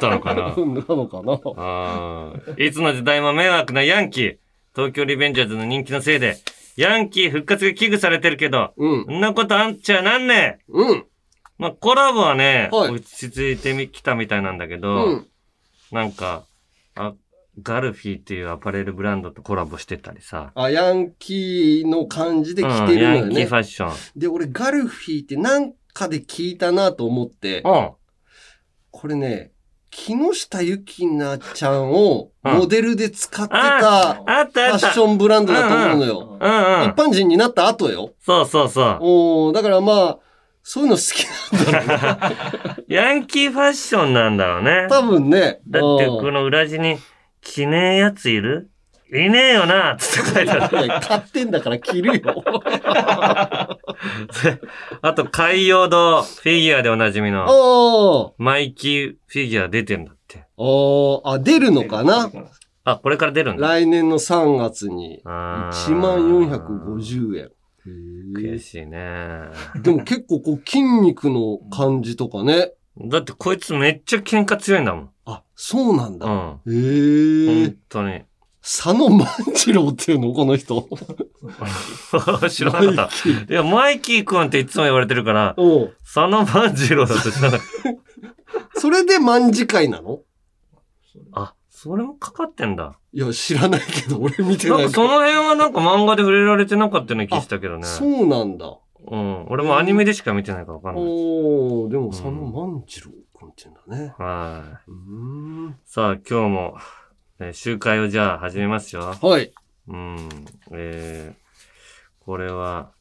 [0.00, 1.40] たのかななのかな？
[1.56, 2.62] ああ。
[2.62, 4.36] いつの時代も迷惑なヤンキー。
[4.74, 6.38] 東京リベンジャーズの人気のせいで、
[6.76, 9.04] ヤンキー復活が危惧されてるけど、うん。
[9.04, 11.04] そんなことあんちゃなんねうん。
[11.58, 15.26] まあ、コラボはね、はい落ち着いてみきたみたいなんだけど、うん
[15.92, 16.46] なんか、
[16.94, 17.12] あ、
[17.60, 20.52] ガルフィーっていうアパレルブランドとコラボしてたりさ。
[20.54, 23.20] あ、ヤンキーの感じで着てるのよね。
[23.20, 23.94] うんヤンキーファッション。
[24.16, 27.90] で、俺ガルフィーってなんかで聞いたなと思って、うん。
[28.90, 29.52] これね、
[29.90, 34.78] 木下ゆきなちゃんをうんモデルで使ってあたあったあった。
[34.78, 36.38] ファッションブランドだと思うのよ。
[36.40, 36.90] うんうん。
[36.90, 38.14] 一般人になった後よ。
[38.20, 38.98] そうそうそう。
[39.00, 40.18] おーだからまあ、
[40.62, 42.28] そういうの好きなんだろう
[42.68, 42.76] な。
[42.88, 44.86] ヤンキーファッションなんだろうね。
[44.88, 45.60] 多分ね。
[45.68, 46.96] だって、うんこの裏地に、
[47.42, 48.70] 着ねえやついる？
[49.14, 50.88] いねえよなつって書いてある。
[51.06, 52.42] 買ってんだから着るよ。
[55.02, 60.46] あと、海洋堂フィギュアでおなじみの、マイキーフィギュア出てんだって。
[60.56, 62.30] おーあ、出るのかな？
[62.84, 63.68] あ、これから出るんだ。
[63.68, 67.50] 来年の3月にあー1万450円。
[68.34, 69.40] 悔しいね。
[69.82, 72.72] でも結構こう筋肉の感じとかね。
[72.96, 75.10] だってこいつめっちゃ喧嘩強いんだもん。
[75.24, 76.26] あ、そうなんだ。
[76.26, 76.60] うん。
[76.72, 77.76] へえ本。
[77.88, 78.22] 当に。
[78.62, 80.88] 佐野万次郎っていうのこの人。
[82.48, 83.28] 知らなかった。
[83.52, 85.56] いや、マイキー君っていつも言われてるから、
[86.04, 87.66] 佐野万次郎だと知らなかっ
[88.80, 90.20] それで卍会なの？
[91.34, 91.40] た。
[91.40, 92.98] あ、それもかかってんだ。
[93.12, 97.84] いや、知らないけど、俺見てななんいかその辺はなんか漫画で触れられてなかったような気したけどね。
[97.84, 98.78] そうなんだ。
[99.06, 99.46] うん。
[99.48, 101.04] 俺もアニメでしか見てないからわかんない。
[101.04, 104.14] おーでも佐野万次郎君って言うんだね。
[104.18, 104.90] はい。
[104.90, 105.78] うーん。
[105.84, 106.76] さあ、今日も、
[107.40, 109.16] え集会をじゃあ始めますよ。
[109.20, 109.52] はい。
[109.88, 110.28] うん。
[110.72, 112.92] えー、これは、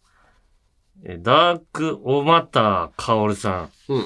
[1.04, 3.94] えーダークオマターカオルさん。
[3.94, 4.06] うん。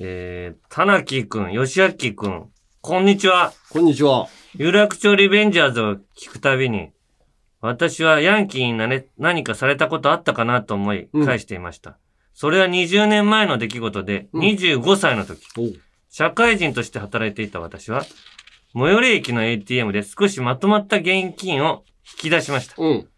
[0.00, 3.52] えー、田中くん、吉明くん、こんにちは。
[3.70, 4.28] こんにちは。
[4.54, 6.90] 有楽町リベンジャーズを聞くたびに、
[7.60, 11.98] 私はヤンキーになれ、何かされたことあったかなと思い返していました。
[12.32, 15.42] それは20年前の出来事で、うん25歳の時、
[16.08, 18.04] 社会人として働いていた私は、
[18.72, 22.74] 最寄り駅の ATM で少しまとまった現金を引き出しました。
[22.78, 23.08] うん。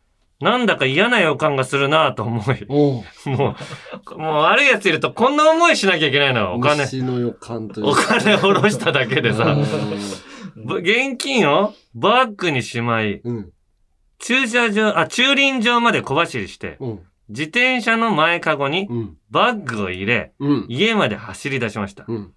[0.41, 6.55] なんだか嫌な予感がするなぁと思い、もう、もう悪い奴いるとこんな思いしなきゃいけないの。
[6.55, 9.57] お金、虫の予感というお金下ろしただけでさ、
[10.57, 13.53] 現金をバッグにしまい、んうん。
[14.23, 17.01] 駐車場、あ、駐輪場まで小走りして、うん。
[17.29, 19.17] 自転車の前かごにうん。
[19.31, 20.67] バッグを入れ、うん。
[20.69, 22.05] 家まで走り出しました。
[22.07, 22.33] うん。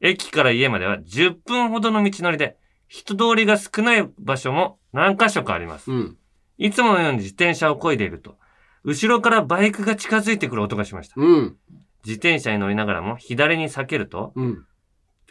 [0.00, 2.56] 駅から家までは10分ほどの道のりで、
[2.88, 5.92] 人通りが少ない場所も何箇所かあります。
[5.92, 6.16] うん。
[6.58, 8.36] いつものように自転車を漕いでいると、
[8.82, 11.14] 後ろからバイクが近づいてくる音がしました。
[11.18, 11.56] うん。
[12.04, 14.64] 自転車に乗りながらも左に避けると、うん。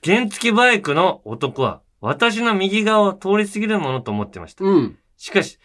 [0.06, 4.64] 原付バイクの男は私の右側を通り過ぎるものと思ってました。
[4.64, 4.98] うん。
[5.18, 5.60] しかし、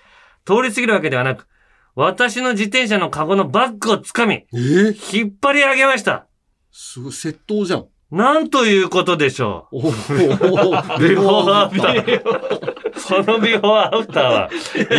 [0.44, 1.46] 通り過ぎるわけではなく、
[1.94, 4.46] 私の自転車のカゴのバッグをつかみ、え？
[4.52, 6.26] ー、引っ張り上げました。
[6.70, 7.86] すごい、窃盗じゃん。
[8.10, 9.76] なんということでしょう。
[9.76, 12.98] ビフォーアフター。
[12.98, 14.50] そのビフォーアフターは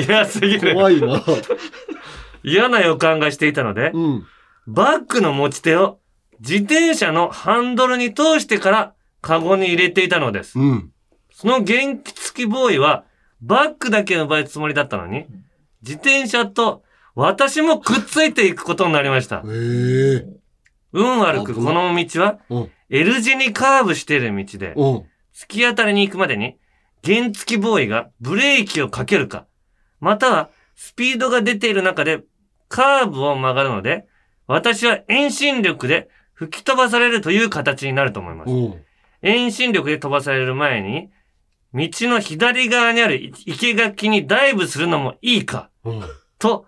[0.07, 0.73] 嫌すぎる。
[0.73, 1.23] 怖いな。
[2.43, 3.91] 嫌な予感がしていたので、
[4.65, 5.99] バッグの持ち手を
[6.39, 10.53] 自転車のハンドルに通してからカゴに入れていたのです。
[11.31, 13.05] その原付ボーイは
[13.45, 15.25] バッグだけ奪うつもりだったのに、
[15.81, 16.83] 自転車と
[17.13, 19.41] 私もくっついていくことになりました。
[20.93, 22.39] 運悪くこの道は
[22.89, 24.73] L 字にカーブしている道で、
[25.33, 26.57] 突き当たりに行くまでに
[27.03, 29.45] 原付ボーイがブレーキをかけるか、
[29.99, 32.23] またはスピードが出ている中で
[32.69, 34.05] カーブを曲がるので、
[34.47, 38.51] 私は遠心力で吹き飛ばされるという形になると思います。
[39.21, 41.09] 遠心力で飛ばされる前に、
[41.73, 45.69] 道の左側にある生垣にダイブするのもいいか、
[46.37, 46.65] と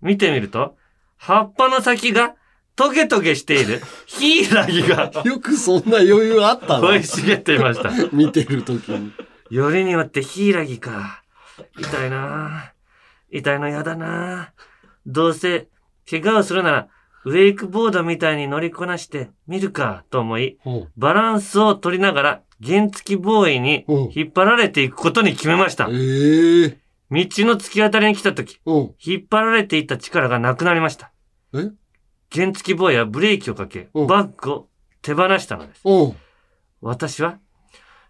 [0.00, 0.76] 見てみると、
[1.16, 2.34] 葉っぱの先が
[2.74, 7.90] トゲトゲしている ヒイラギがよくそんな余裕あったの生い茂っていました。
[8.12, 9.12] 見てる時に。
[9.50, 11.22] よりによってヒイラギか。
[11.78, 12.72] 痛いな
[13.30, 14.52] 痛いの嫌だな
[15.06, 15.68] どうせ、
[16.10, 16.88] 怪我をするなら、
[17.24, 20.58] ウェイクボードみたいに乗りこなしてみるかと思い、
[20.96, 25.86] バランスを取りながら原付ボーイに引っ張られていくことに決めました。
[25.86, 25.92] 道
[27.10, 28.60] の突き当たりに来た時、
[29.04, 31.12] 引っ張られていた力がなくなりました。
[32.32, 34.68] 原付ボーイはブレーキをかけ、バッグを
[35.02, 35.82] 手放したのです。
[36.80, 37.38] 私は、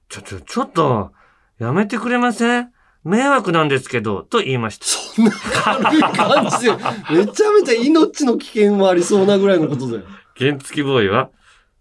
[0.09, 1.13] ちょ、ちょ、ちょっと、
[1.59, 2.73] やめてくれません？
[3.05, 4.87] 迷惑なんですけど、と言いました。
[4.87, 6.73] そんな軽い感じで、
[7.11, 10.05] めちゃめちゃ命の危険もありそうなぐらいのことだよ。
[10.37, 11.31] 原付ボーイは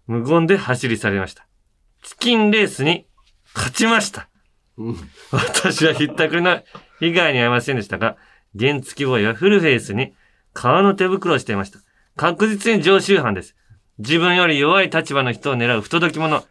[0.06, 1.46] 無言で走り去りました。
[2.02, 3.06] チキンレースに
[3.54, 4.28] 勝ちました。
[5.30, 6.62] 私はひったくりの
[6.98, 8.16] 被害に遭いませんでしたが、
[8.58, 10.12] 原付ボーイはフルフェイスに
[10.52, 11.78] 革の手袋をしていました。
[12.16, 13.54] 確実に常習犯です。
[13.98, 16.44] 自分より弱い立場の人を狙う不届き者。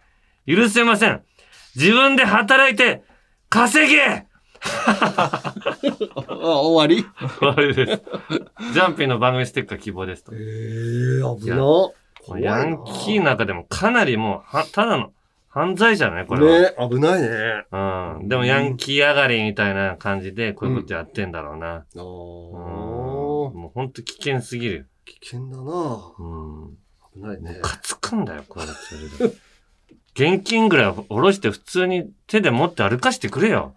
[0.47, 1.21] 許せません。
[1.75, 3.03] 自分で働いて
[3.49, 4.30] 稼げあ、
[6.27, 7.05] 終わり？
[7.39, 8.03] 終わりです。
[8.73, 10.33] ジャンピーの番組ステッカー希望ですと。
[10.33, 12.39] えー、危な。
[12.39, 15.11] ヤンキーの中でもかなりもう、は、ただの
[15.49, 16.25] 犯罪じゃない？
[16.27, 16.59] これは。
[16.61, 17.27] ね危ないね。
[17.71, 18.27] うん。
[18.29, 21.85] でもヤンキー上がりみたいな感じで、こういうことやってんだろうな。
[21.95, 22.01] うん。
[22.01, 24.83] もうほんと危険すぎるよ。
[25.05, 25.63] 危険だな
[26.19, 26.77] うん。
[27.15, 27.59] 危ないね。
[27.63, 28.65] カツくんだよ、これ。
[28.67, 29.35] それで
[30.13, 33.73] 現金ぐらい下ろして普通に手で持って歩かしてくれよ。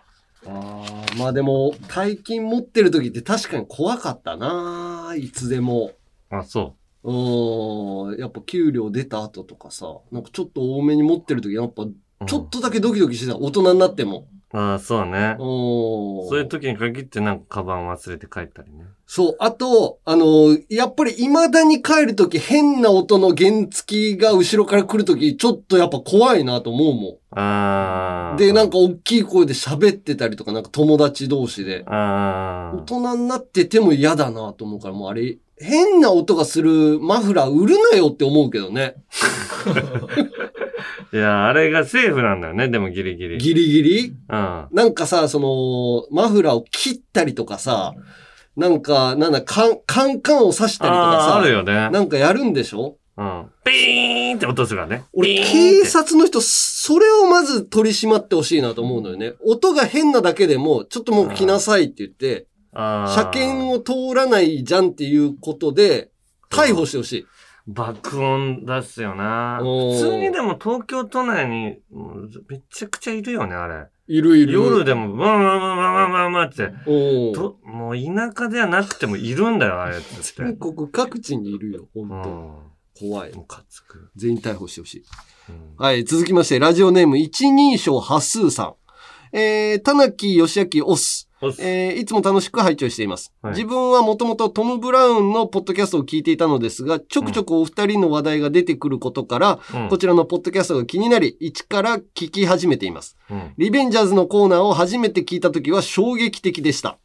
[0.47, 5.93] ああ、まあでも、大金持ってる時って確かに怖かったないつでも。
[6.31, 8.21] あ、そうーん。
[8.21, 11.87] やっぱ給料出た後とかさ、なんかちょっと多めに持ってる時やっぱ、
[12.27, 13.39] ちょっとだけドキドキしてた。
[13.39, 14.29] 大人になっても。
[14.55, 14.59] う。
[14.59, 15.37] ああ、そうね。
[15.39, 18.85] おそういう時に限ってなんかカバン忘れて帰ったりね。
[19.07, 19.37] そう。
[19.39, 28.35] あと、あのやっぱり未だに帰るとき変な音の原付が後ろから来るとき、ちょっとやっぱ怖いなと思うもああ。
[28.35, 28.37] ん。
[28.37, 31.85] で、なんか大きい声で喋ってたりとか、なんか友達同士で。
[31.87, 32.77] ああ。
[32.77, 38.97] 大人になってても嫌だなと思うから、もうあれ、変な音がするマフラー売るなよって思うけどね。
[41.15, 43.39] いや、あれがセーフなんだよね、でもギリギリ。
[43.39, 44.17] ギリギリ？
[44.29, 44.67] うん。
[44.73, 47.95] なんかさ、その、マフラーを切ったりとかさ、
[48.57, 52.97] なんか、なんだ、カン、カンカンを刺したりとかさ、あるよねなんかやるんでしょ？
[53.17, 53.47] うん。
[53.63, 55.05] ピーンって音するからね。
[55.13, 59.35] 俺、警察の人、それをまず取り締まってほしいなと思うのよね。
[59.47, 66.11] 音が変なだけでも、ちょっともう来なさいって言って、車検を通らないじゃんっていうことで、
[66.51, 67.27] 逮捕してほしい。
[67.67, 69.59] 爆音出すよな。
[69.63, 73.87] 普通にでも東京都内にもうめちゃくちゃいるよね、あれ。
[74.07, 74.53] いるいる。
[74.53, 76.71] 夜でも、ワンワンワンワンワンワンワンって。
[76.87, 80.05] おともう田舎ではなくてもいるんだよ、あれって。
[80.37, 82.75] 全国各地にいるよ、本当
[83.07, 83.33] 怖い。
[84.15, 85.05] 全員逮捕してほしい。
[85.79, 88.75] はい、続きまして、ラジオネーム一人称ハスーさ
[89.33, 89.37] ん。
[89.37, 91.24] えー、田中義明オス。
[91.59, 93.33] えー、いつも楽しく拝聴しています。
[93.43, 103.17] はい自分はもともとトム・ブラウンのポッドキャストを聞いていたのですが、ちょくちょくお二人の話題が出てくることから、うんこちらのポッドキャストが気になり、一から聞き始めています。
[103.31, 106.99] うんリベンジャーズのコーナーを初めて聞いた時は衝撃的でした。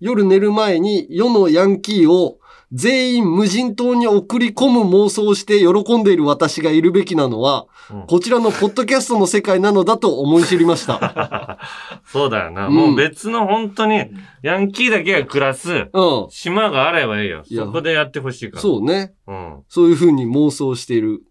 [0.00, 2.38] 夜寝る前に世のヤンキーを
[2.72, 7.66] 全員無人島に送り込む妄想をして喜んでいる私がいるべきなのは、
[8.08, 11.58] こちらのポッドキャストの世界なのだと思い知りました。
[12.06, 12.68] そうだよな。
[12.68, 14.04] うんもう別の本当に、
[14.42, 16.26] ヤンキーだけが暮らすうん。
[16.30, 17.42] 島があればいいよ。
[17.46, 18.62] いやそこでやってほしいから。
[18.62, 19.12] そうね。
[19.26, 19.62] うん。
[19.68, 21.22] そういう風に妄想している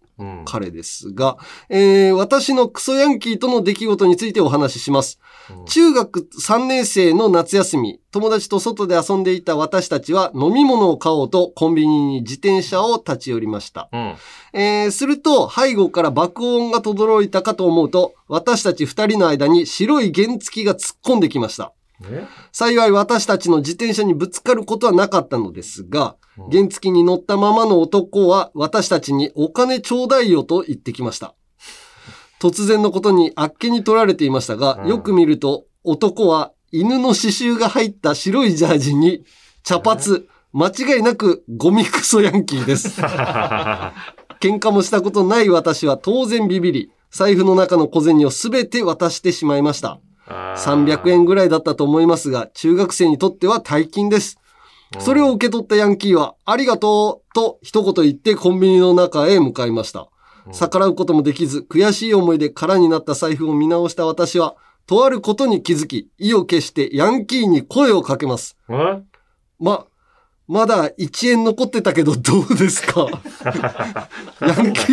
[0.44, 5.18] 彼ですが、えー私のクソヤンキーとの出来事についてお話しします。
[5.66, 13.88] 中学3年生の夏休み、友達と外で遊んでいた私たちは飲み物を買おうとコンビニに自転車を立ち寄りました。
[13.92, 14.14] うん。
[14.52, 21.72] えーすると背後から爆音が轟いたかと思うと、私たち二人の間に白い原付が突っ込んできました。
[22.04, 22.26] え？
[22.50, 26.16] 幸い私たちの自転車にぶつかることはなかったのですが、
[26.50, 31.34] 原付に乗ったままの男は私たちにお金ちょうだいよと言ってきました。
[32.40, 39.24] 突然のことにあっけに取られていましたが、よく見ると男は犬の刺繍が入った白いジャージに
[39.62, 43.00] 茶髪、間違いなくゴミクソヤンキーです。
[44.40, 50.00] 喧嘩もしたことない私は当然ビビり、財布の中の小銭をすべて渡してしまいました。
[50.26, 54.38] 300円ぐらいだったと思いますが、中学生にとっては大金です。
[54.98, 60.08] それを受け取ったヤンキーは、ありがとうと一言言ってコンビニの中へ向かいました。
[60.52, 68.56] 逆らうこともできず、悔しい思いで空になった財布を見直した私は、とあることに気づき、意を決してヤンキーに声をかけます。
[68.68, 69.02] え？
[69.60, 69.86] ま、
[70.48, 73.06] まだ1円残ってたけどどうですか？
[74.42, 74.92] ヤンキ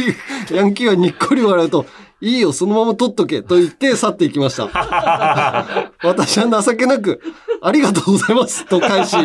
[0.52, 1.86] ー、ヤンキーはにっこり笑うと、
[2.22, 4.66] いいよ、そのまま取っとけ、と言って 去っていきました。
[6.04, 7.22] 私は情けなく、
[7.62, 9.16] ありがとうございます、と返し、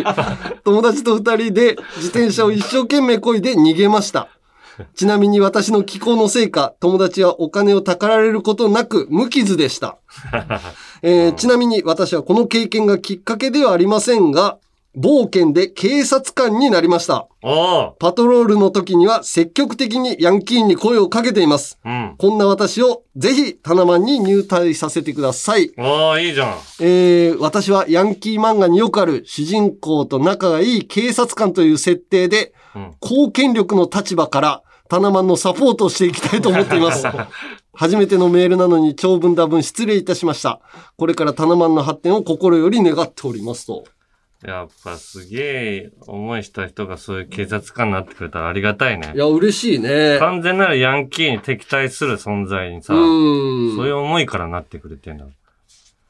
[0.65, 4.29] 友達と二人で自転車を一生懸命漕いで逃げました。
[4.97, 9.99] ちなみに私の気候のせいか、友達はお金をたかられることなく無傷でした。
[11.03, 14.59] えーちなみに私はこの経験がきっかけではありませんが、
[14.97, 17.29] 冒険で警察官になりました。
[17.99, 21.79] パトロールの時には積極的にヤンキーに声をかけています。
[21.85, 22.15] うん。
[22.17, 25.73] こんな私をぜひタナマンに入隊させてください。
[25.77, 26.55] ああ、いいじゃん。
[26.81, 32.53] えー私はヤンキー漫画によくある主人公と仲がいい警察官という設定で、
[33.01, 37.07] 公権力の立場からタナマンのサポートをしていきたいと思っています。
[37.77, 40.61] 初めてのメールなのに長文多文失礼いたしました。
[40.97, 43.85] これからタナマンの発展を心より願っておりますと。
[44.45, 49.19] やっぱすげえ思いした人がそういう警察官になってくれたらありがたいねい。
[49.19, 50.19] や、嬉しいね。
[50.19, 53.07] 完全なるヤンキーに敵対する存在にさ、うそん
[53.81, 55.25] ういう思いからなってくれてんだ。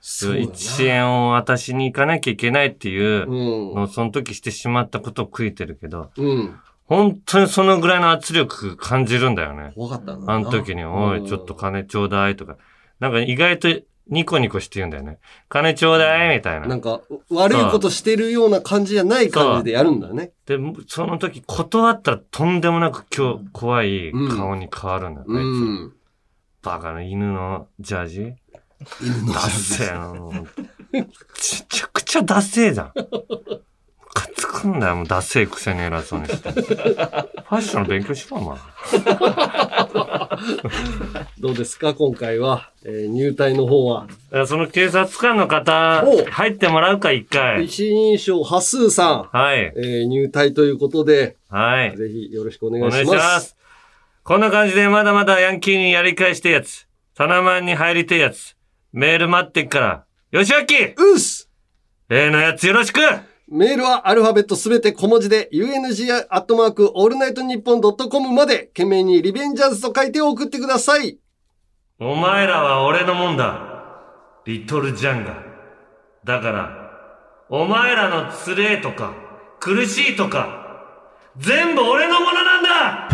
[0.01, 3.27] そうだな1円を渡しに行かなきゃいけないっていう
[3.75, 6.55] のをその時してしまったことを悔いてるけど、うん。
[6.87, 9.73] 本当にそのぐらいの圧力感じるんだよね。
[9.75, 12.57] 怖かったんだなあの時に、おい、ちょっと金ちょうだいとか。
[13.01, 13.69] なんか意外と
[14.09, 15.19] ニコニコして言うんだよね。
[15.49, 16.67] 金ちょうだいみたいな。
[16.67, 17.01] なんか、
[17.31, 20.33] 悪いことしてるような感じじゃない感じでやるんだね。
[20.47, 25.41] で、その時断ったらとんでもなく今日怖い顔に変わるんだよね。
[25.41, 25.93] うん。
[26.63, 28.21] バカな犬のジャージ
[29.01, 30.45] 犬のジャージダッセーな
[30.93, 32.93] めちゃくちゃダセーじゃん。
[34.15, 36.51] ムカつくんだよ、もうダセーくせに偉そうにして。
[36.53, 38.59] ファッションの勉強しろ、お前。
[41.39, 42.71] どうですか、今回は？
[42.85, 44.07] えー入隊の方は？
[44.33, 47.65] いやその警察官の方、入ってもらうか、一回。
[47.67, 49.37] 一人称、ハスーさん。
[49.37, 49.73] はい。
[49.77, 51.97] えー入隊ということで、はい。
[51.97, 53.21] ぜひよろしくお願お願いいします。
[53.21, 53.57] します。
[54.23, 58.57] こんな感じでまだまだヤンキーにやり返してえやつ、タナマンに入りてえやつ、
[58.93, 61.51] メール待ってっから、よしあきうっす
[62.09, 63.01] 例のやつよろしく
[63.49, 71.19] メールはアルファベットすべて小文字で、UNG アットマークオールナイトニッポンドットコムまで、件名にリベンジャーズと書いて送ってください。
[72.01, 73.61] お前らは俺のもんだ。
[74.47, 75.37] リトルジャンガ。
[76.25, 76.91] だから、
[77.51, 79.13] お前らのつれえとか、
[79.61, 80.65] 苦しいとか、
[81.37, 83.09] 全部俺のものなんだ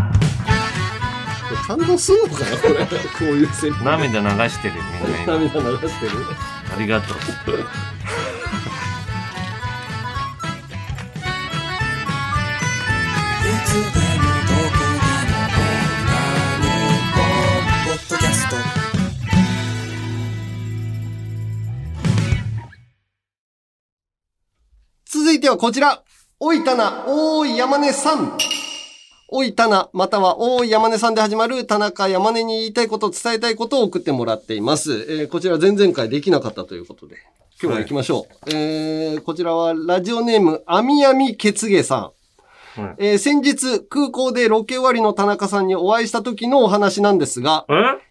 [1.66, 2.74] 感動するのかなこれ。
[2.84, 2.88] こ
[3.22, 3.84] ういうセリフ。
[3.84, 5.60] 涙流してるよ、みんな今。
[5.60, 6.12] 涙流してる
[6.72, 7.18] ありがとう。
[25.12, 26.02] 続いてはこちら。
[26.40, 28.36] おいたな、おい山根さん。
[29.28, 34.92] おいたな、またはおい山根さんで始まる田中山根に言いたいこと、伝えたいことを送ってもらっています。
[35.08, 37.16] えーこちら前々回できなかったということで、
[37.62, 38.50] 今日は行きましょう。
[38.50, 42.19] えーこちらはラジオネーム、あみやみけつげさん。
[42.98, 47.66] えー先日、空港でロケ終わりの田中さんにお会いした時のお話なんですが、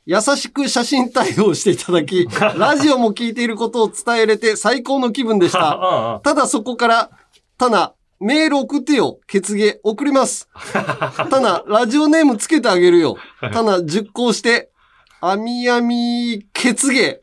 [0.05, 6.20] 優しく写真対応していただき、 ラジオも聞いていることを伝えれて最高の気分でした。
[6.24, 7.10] ただそこから、
[7.57, 10.49] タナ、メール送ってよ、血芸送ります。
[11.30, 13.18] タナ、ラジオネームつけてあげるよ。
[13.53, 14.70] タナ、熟考して、
[15.22, 17.22] あみやみ血芸。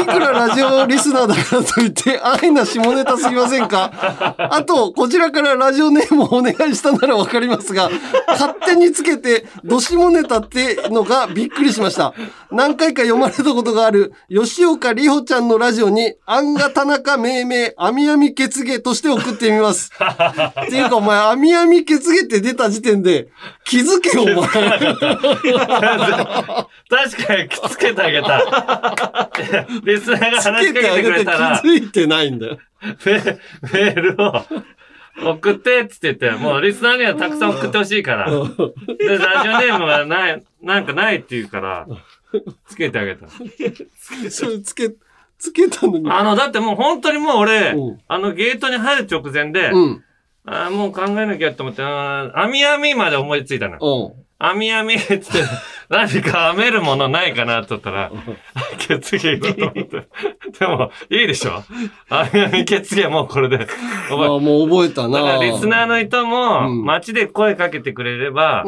[0.00, 3.92] いくらラジオリスナーだからといって、安易な下ネタすぎませんか？
[4.38, 7.90] あと、こちらからラジオネームをお願いしたならわかりますが、
[8.28, 12.14] 勝手につけて、どしもネタってのがびっくりしました。
[12.50, 19.90] 何回か読まれたことがある、吉岡里帆ちゃんのラジオに、アンガ田中命名、アミアミ血芸として送ってみます。
[19.92, 23.28] っていうか、お前、アミアミ血芸って出た時点で、
[23.64, 24.46] 気づけよ、お前。
[26.88, 28.40] 確かにくっつけてあげた。
[29.84, 32.58] リスナーが話しかけてくれたら、気づいてないんだよ。
[33.04, 33.12] メ
[33.72, 34.44] メールを
[35.32, 38.30] 送ってっつって言って、もうリスナーにはたくさん送ってほしいから。
[38.30, 38.38] で、
[39.18, 41.86] ラジオネームはない、なんかないって言うから、
[42.66, 43.26] つけてあげた。
[44.30, 44.90] それつけ、
[45.38, 46.10] つけたのに。
[46.10, 47.74] あの、だってもう本当にもう俺、
[48.08, 50.02] あのゲートに入る直前で、うん
[50.48, 53.78] あーもう考えなきゃと思って、あー網網まで思いついたの。
[54.38, 55.20] 網網って、
[55.88, 58.12] 何か編めるものないかなと思ったら、
[58.78, 60.08] 血芸だと思って。
[60.58, 61.62] でも、いいでしょ？
[62.10, 63.66] 網網血芸もうこれで。
[64.10, 65.22] お前あもう覚えたな。
[65.22, 68.64] だからリスナーの人も、街で声かけてくれれば、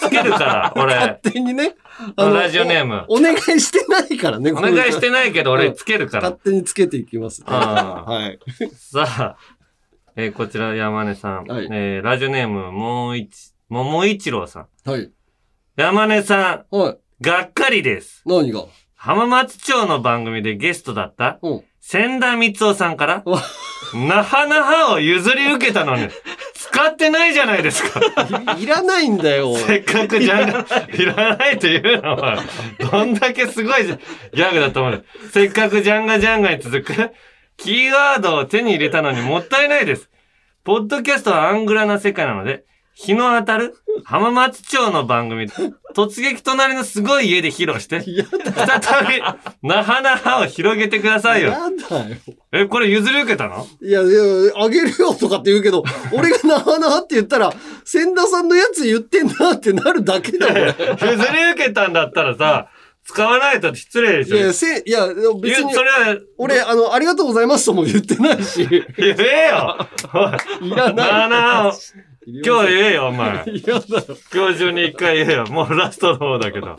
[0.00, 0.94] つけるから、 俺。
[0.94, 1.74] 勝手にね。
[2.16, 3.04] ラジオネーム。
[3.08, 4.50] お願いしてないからね。
[4.52, 6.30] お願いしてないけど、俺つけるから。
[6.30, 7.42] 勝手につけていきます。
[7.46, 8.38] あーはい。
[8.74, 9.36] さあ、
[10.16, 11.46] えーこちら山根さん。
[11.70, 14.90] えーラジオネーム、もう一、桃一郎さん。
[14.90, 15.10] はい。
[15.76, 16.76] 山根さん。
[16.76, 16.98] はい。
[17.22, 18.22] がっかりです。
[18.26, 18.66] 何が？
[18.94, 21.40] 浜松町の番組でゲストだった、
[21.80, 23.24] 千田光夫さんから、
[23.94, 26.10] なはなはを譲り受けたのに、
[26.54, 27.98] 使ってないじゃないですか。
[28.58, 29.56] いらないんだよ。
[29.56, 32.42] せっかくジャンが、いらないって言うのは、
[32.78, 35.04] どんだけすごいギャグだと思う。
[35.32, 36.92] せっかくジャンガジャンガに続く、
[37.56, 40.10] キーワードを手に入れたのにもったいないです。
[40.62, 43.74] ポッドキャストはアングラな世界なので、日の当たる
[44.04, 45.54] 浜松町の番組で、
[45.94, 48.22] 突撃隣のすごい家で披露して、再び、
[49.68, 51.50] なはなはを広げてくださいよ。
[51.50, 51.58] や
[51.90, 52.16] だよ。
[52.52, 53.66] え、これ譲り受けたの？
[53.80, 55.82] いや、いや、あげるよとかって言うけど、
[56.12, 57.52] 俺がなはなはって言ったら、
[57.84, 60.74] 千田さんのやつ言ってんなってなるだけだよ。
[61.00, 62.68] 譲り受けたんだったらさ、
[63.04, 64.36] 使わないと失礼でしょ。
[64.36, 65.08] いや、せ、いや、
[65.40, 68.66] 別に、それは、俺、あの、ありがとうございますとも言ってないし。
[68.68, 69.76] 言えよ
[70.60, 70.94] いらない。
[70.94, 71.72] なあなあ
[72.24, 73.44] 今日言えよ、お前。
[73.64, 75.46] 今日中に一回言えよ。
[75.46, 76.78] もうラストの方だけど。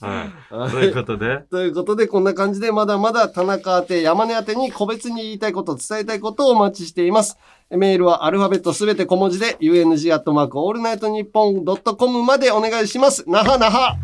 [0.00, 0.24] は
[0.68, 0.70] い。
[0.70, 1.38] ということで？
[1.50, 7.38] ということで、こんな感じで、まだまだ田中宛て、山根宛てに個別に言いたいこと、伝えたいことをお待ちしています。
[7.70, 13.28] メールはアルファベットすべて小文字で、UNG アットマークオールナイトニッポンドットコムまでお願いします。
[13.28, 13.96] なはなは。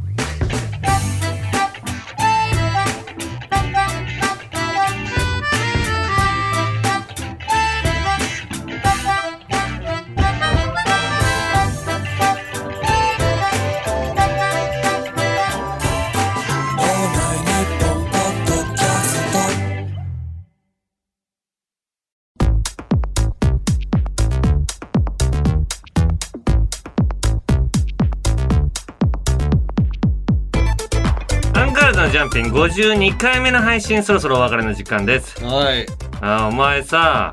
[32.22, 35.44] ャンピン52回目の配信そろそろお別れの時間です。
[35.44, 35.86] はい。
[36.20, 37.32] あ、お前さ、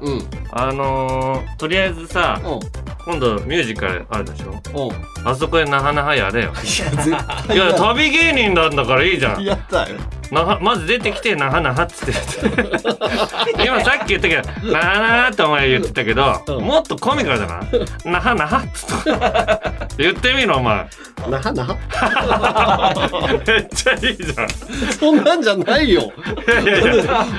[0.51, 2.39] あのー、とりあえずさ、
[3.05, 4.53] 今度ミュージカルあるでしょ？
[5.25, 6.53] あそこでなはなはやれよ。
[7.53, 9.43] いや、旅芸人なんだからいいじゃん。
[9.43, 9.95] やだよ。
[10.31, 12.13] なはまず出てきて、なはなはっつって
[13.65, 17.61] 今さっき言ったけど、なはなはってお前言ってたけど、もっとコミカルだな。
[18.11, 20.03] なはなはっつって。
[20.03, 20.87] 言ってみろ、お前。
[21.29, 22.93] なはなは？
[23.47, 24.49] めっちゃいいじゃん。
[24.93, 26.03] そんなんじゃないよ。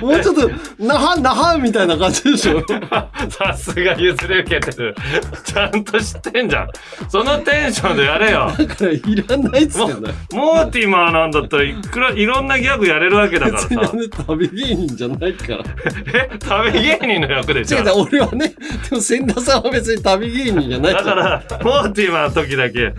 [0.03, 0.51] もうちょっと、
[0.85, 2.61] なはなはみたいな感じでしょ。
[3.31, 4.97] さすが譲り受けてる。
[5.45, 6.69] ちゃんと知ってんじゃん。
[7.09, 8.53] そのテンションでやれよ。
[8.57, 10.15] だからいらないっつってんだよ。
[10.33, 13.69] モーティマーなんだったらいくらいろんなギャグやれるわけだからさ。
[14.27, 15.65] 旅芸人じゃないから。
[16.15, 17.79] え、旅芸人の役でしょ？
[17.79, 18.55] 違う俺はね、
[18.89, 22.93] でも千田さんは別に旅芸人じゃないだから、モーティマーの時だけ、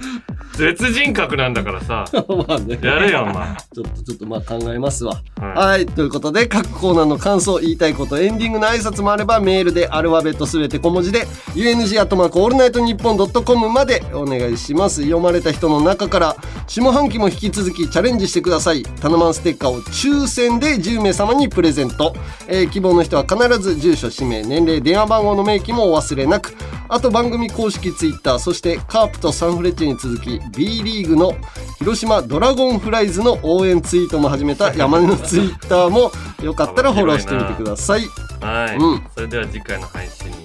[0.62, 2.05] 別人格なんだからさ。
[2.47, 2.78] まあね。
[2.82, 3.47] やれよ、お前。
[3.74, 5.14] ちょっと、ちょっとまあ考えますわ。
[5.39, 5.86] はいはい。
[5.88, 15.01] ということで、各コーナーの感想、言いたいこと、エンディングの挨拶もあれば、メールでアルファベットすべて小文字で、UNG アットマークオールナイトニッポンドットコムまでお願いします。
[15.01, 16.36] 読まれた人の中から、
[16.68, 18.84] 下半期も引き続きチャレンジしてください。
[18.84, 22.14] タナマンステッカーを抽選で10名様にプレゼント。
[22.47, 26.53] えー希望の人は必ず住所、氏名、年齢、電話番号の明記もお忘れなく。
[26.93, 31.34] あと番組公式ツイッター、そしてカープとサンフレッチェに続き B リーグの
[31.80, 36.12] 広島ドラゴンフライズの応援ツイートも始めた 山根のツイッターも
[36.43, 38.02] よかったらフォローしてみてください。
[38.41, 39.04] はい、うん。
[39.14, 40.36] それでは次回の配信に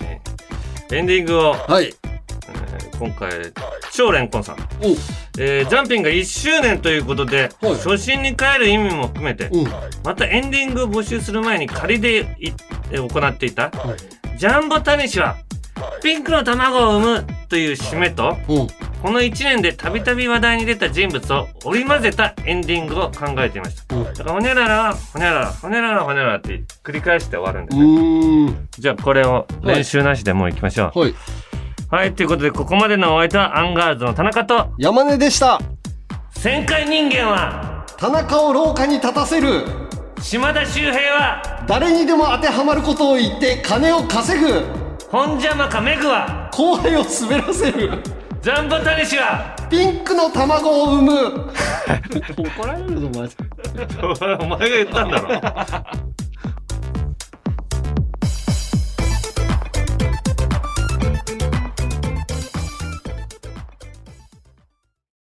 [0.92, 1.92] エンディングを、はい、
[2.98, 3.30] 今回
[3.92, 4.56] 超レンコンさん、
[5.38, 9.50] えージャンピンが1周年ということで、初心に帰る意味も含めて、
[10.04, 12.52] またエンディングを募集する前に仮でい
[12.90, 13.72] えー言っていた、
[14.38, 15.36] ジャンボタニシは
[16.02, 18.36] ピンクの卵を産むという締めと、
[19.02, 23.94] この1年でたびたび話題に出た人物を織り交ぜたエンディングを考えていました。
[23.96, 28.68] だから、ほにゃらら、ほにゃらら、ほにゃらら、ほにゃららって繰り返して終わるんですね。
[28.78, 31.00] じゃあ、これを練習なしでもう行きましょう。
[31.00, 31.14] はい。
[31.88, 35.60] はい、ということで、ここまでのお相手はアンガールズの田中と、山根でした。
[36.34, 39.64] 旋回人間は、田中を廊下に立たせる。
[40.20, 44.85] 島田秀平は、誰にでも当てはまることを言って金を稼ぐ。
[45.10, 48.02] 本邪魔かメグは、後輩を滑らせる。
[48.42, 51.52] ジャンボタニシは、ピンクの卵を産む。
[52.36, 53.36] 怒られるぞ、マジ。
[54.40, 56.25] お前が言ったんだろ。